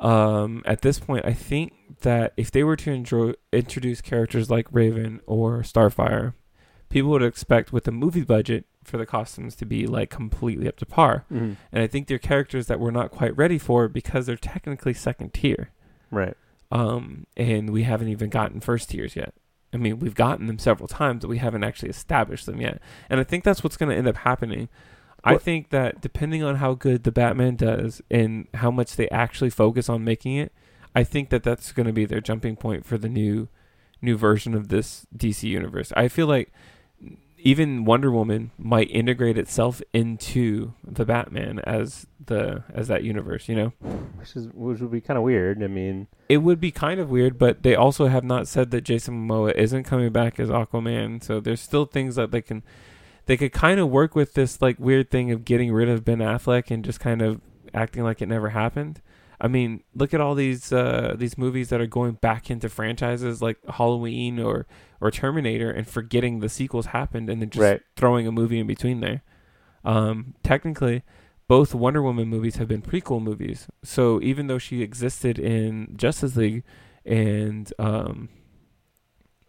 [0.00, 1.72] um, at this point, I think
[2.02, 6.34] that if they were to enjoy, introduce characters like Raven or Starfire,
[6.88, 10.76] people would expect with the movie budget for the costumes to be like completely up
[10.78, 11.24] to par.
[11.32, 11.56] Mhm.
[11.72, 15.34] And I think they're characters that we're not quite ready for because they're technically second
[15.34, 15.70] tier.
[16.10, 16.36] right,
[16.70, 19.34] Um, and we haven't even gotten first tiers yet.
[19.72, 22.80] I mean, we've gotten them several times, but we haven't actually established them yet.
[23.10, 24.68] And I think that's what's going to end up happening.
[25.24, 29.50] I think that depending on how good the Batman does and how much they actually
[29.50, 30.52] focus on making it,
[30.94, 33.48] I think that that's going to be their jumping point for the new
[34.00, 35.92] new version of this DC universe.
[35.96, 36.52] I feel like
[37.38, 43.54] even Wonder Woman might integrate itself into the Batman as the as that universe, you
[43.54, 43.68] know?
[44.16, 45.62] which is which would be kind of weird.
[45.62, 48.82] I mean, It would be kind of weird, but they also have not said that
[48.82, 52.62] Jason Momoa isn't coming back as Aquaman, so there's still things that they can
[53.26, 56.18] they could kind of work with this like weird thing of getting rid of Ben
[56.18, 57.40] Affleck and just kind of
[57.74, 59.00] acting like it never happened.
[59.40, 63.40] I mean, look at all these uh, these movies that are going back into franchises
[63.40, 64.66] like Halloween or
[65.00, 67.80] or Terminator and forgetting the sequels happened and then just Right.
[67.96, 69.22] throwing a movie in between there.
[69.84, 71.02] Um, technically,
[71.46, 73.68] both Wonder Woman movies have been prequel movies.
[73.82, 76.62] So even though she existed in Justice League
[77.06, 78.28] and um,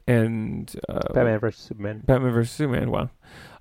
[0.08, 2.02] and uh, Batman versus Superman.
[2.06, 3.10] Batman vs Superman, wow,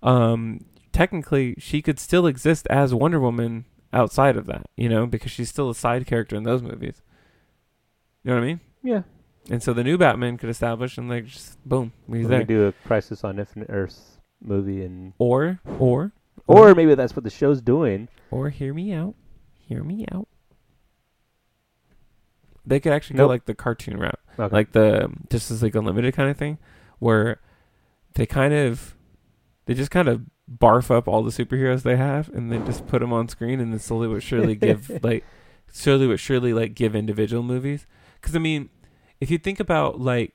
[0.03, 5.31] um, technically she could still exist as Wonder Woman outside of that, you know, because
[5.31, 7.03] she's still a side character in those movies.
[8.23, 8.61] You know what I mean?
[8.83, 9.03] Yeah,
[9.51, 12.45] And so the new Batman could establish and like just boom, he's we there.
[12.45, 16.13] do a Crisis on Infinite Earths movie, and Or or
[16.47, 18.09] or maybe that's what the show's doing.
[18.31, 19.15] or hear me out,
[19.67, 20.29] hear me out.
[22.67, 24.55] They could actually go like the cartoon route, Okay.
[24.55, 26.59] like the Justice League Unlimited kind of thing,
[26.99, 27.41] where
[28.15, 28.95] they kind of
[29.65, 33.01] they just kind of barf up all the superheroes they have and then just put
[33.01, 35.25] them on screen and then slowly but surely give like
[35.71, 37.87] slowly but surely like give individual movies.
[38.21, 38.69] Because I mean,
[39.21, 40.35] if you think about like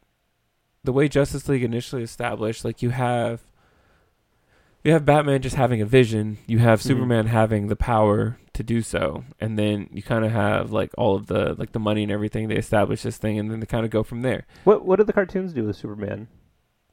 [0.84, 3.41] the way Justice League initially established, like you have
[4.84, 6.84] you have Batman just having a vision, you have Mhm.
[6.84, 11.15] Superman having the power to do so, and then you kind of have like all
[11.15, 12.47] of the like the money and everything.
[12.49, 14.45] They establish this thing, and then they kind of go from there.
[14.65, 16.27] What what do the cartoons do with Superman?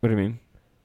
[0.00, 0.38] What do you mean?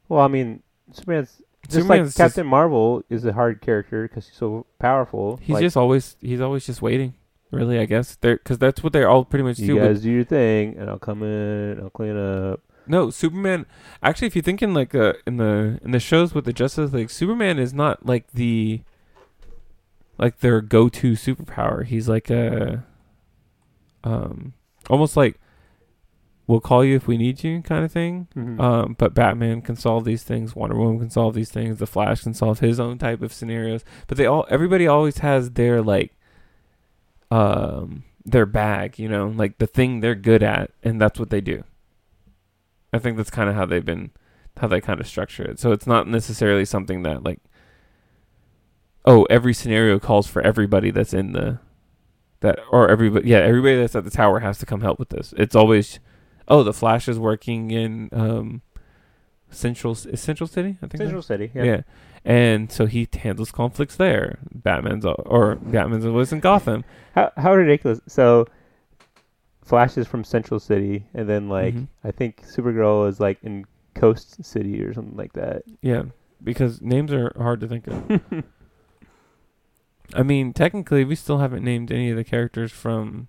[0.09, 4.27] Well, I mean, Superman's just Superman's like just- Captain Marvel is a hard character because
[4.27, 5.37] he's so powerful.
[5.41, 7.13] He's like, just always he's always just waiting.
[7.55, 9.65] Really, I guess they're because that's what they're all pretty much do.
[9.65, 12.61] you with- guys do your thing, and I'll come in, I'll clean up.
[12.87, 13.65] No, Superman.
[14.03, 16.93] Actually, if you think in like uh, in the in the shows with the Justice
[16.93, 18.81] League, Superman is not like the
[20.17, 21.85] like their go-to superpower.
[21.85, 22.83] He's like a
[24.03, 24.53] um
[24.89, 25.39] almost like
[26.47, 28.27] we'll call you if we need you kind of thing.
[28.35, 28.59] Mhm.
[28.61, 30.55] Um, but Batman can solve these things.
[30.55, 31.79] Wonder Woman can solve these things.
[31.79, 33.83] The Flash can solve his own type of scenarios.
[34.05, 36.14] But they all, everybody always has their like,
[37.35, 38.99] um, their bag.
[38.99, 41.63] You know, like the thing they're good at, and that's what they do.
[42.93, 44.11] I think that's kind of how they've been,
[44.57, 45.59] how they kind of structure it.
[45.59, 47.39] So it's not necessarily something that like,
[49.03, 51.59] oh, every scenario calls for everybody that's in the,
[52.39, 55.33] that or everybody, yeah, everybody that's at the tower has to come help with this.
[55.37, 55.99] It's always
[56.47, 58.61] oh, the Flash is working in um,
[59.49, 61.01] Central is Central City, I think.
[61.01, 61.63] Central City, yeah.
[61.63, 61.81] yeah.
[62.25, 64.39] And so he handles conflicts there.
[64.53, 66.83] Batman's or Batman's always in Gotham.
[67.13, 68.01] How how ridiculous!
[68.07, 68.47] So,
[69.63, 71.87] Flash is from Central City, and then like Mhm.
[72.03, 75.63] I think Supergirl is like in Coast City or something like that.
[75.81, 76.03] Yeah,
[76.43, 78.21] because names are hard to think of.
[80.13, 83.27] I mean, technically, we still haven't named any of the characters from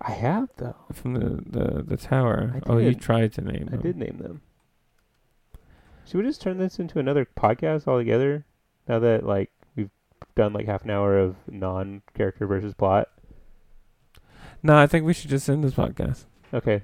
[0.00, 0.76] I have though.
[0.92, 2.60] from the the, the tower.
[2.66, 3.68] Oh, you tried to name them.
[3.68, 3.80] I them.
[3.82, 4.42] did name them.
[6.06, 8.44] Should we just turn this into another podcast altogether?
[8.88, 9.90] Now that like we've
[10.34, 13.08] done like half an hour of non-character versus plot.
[14.62, 16.24] No, I think we should just end this podcast.
[16.52, 16.82] Okay.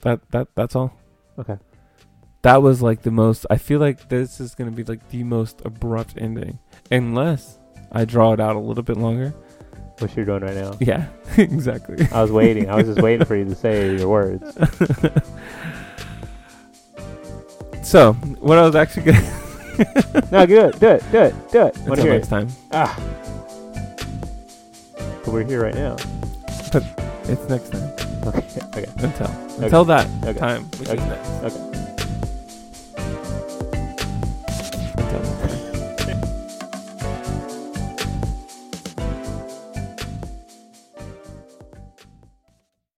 [0.00, 0.92] That that that's all.
[1.38, 1.58] Okay.
[2.42, 3.46] That was like the most.
[3.50, 6.58] I feel like this is gonna be like the most abrupt ending,
[6.90, 7.58] unless
[7.92, 9.34] I draw it out a little bit longer.
[9.98, 10.76] What you're doing right now?
[10.80, 12.06] Yeah, exactly.
[12.12, 12.70] I was waiting.
[12.70, 14.56] I was just waiting for you to say your words.
[17.88, 19.20] so, what I was actually gonna
[20.32, 20.80] No, do it.
[20.80, 21.02] Do it.
[21.12, 21.34] Do it.
[21.52, 21.76] Do it.
[21.86, 22.30] Until hear next it?
[22.30, 22.48] time.
[22.72, 22.98] Ah.
[25.24, 25.96] But we're here right now.
[27.30, 27.90] It's next time.
[28.26, 28.44] Okay.
[28.78, 28.86] Okay.
[28.98, 29.30] Until
[29.64, 30.38] until that Okay.
[30.38, 31.02] time, which Okay.
[31.02, 31.56] is next.
[31.56, 31.77] Okay.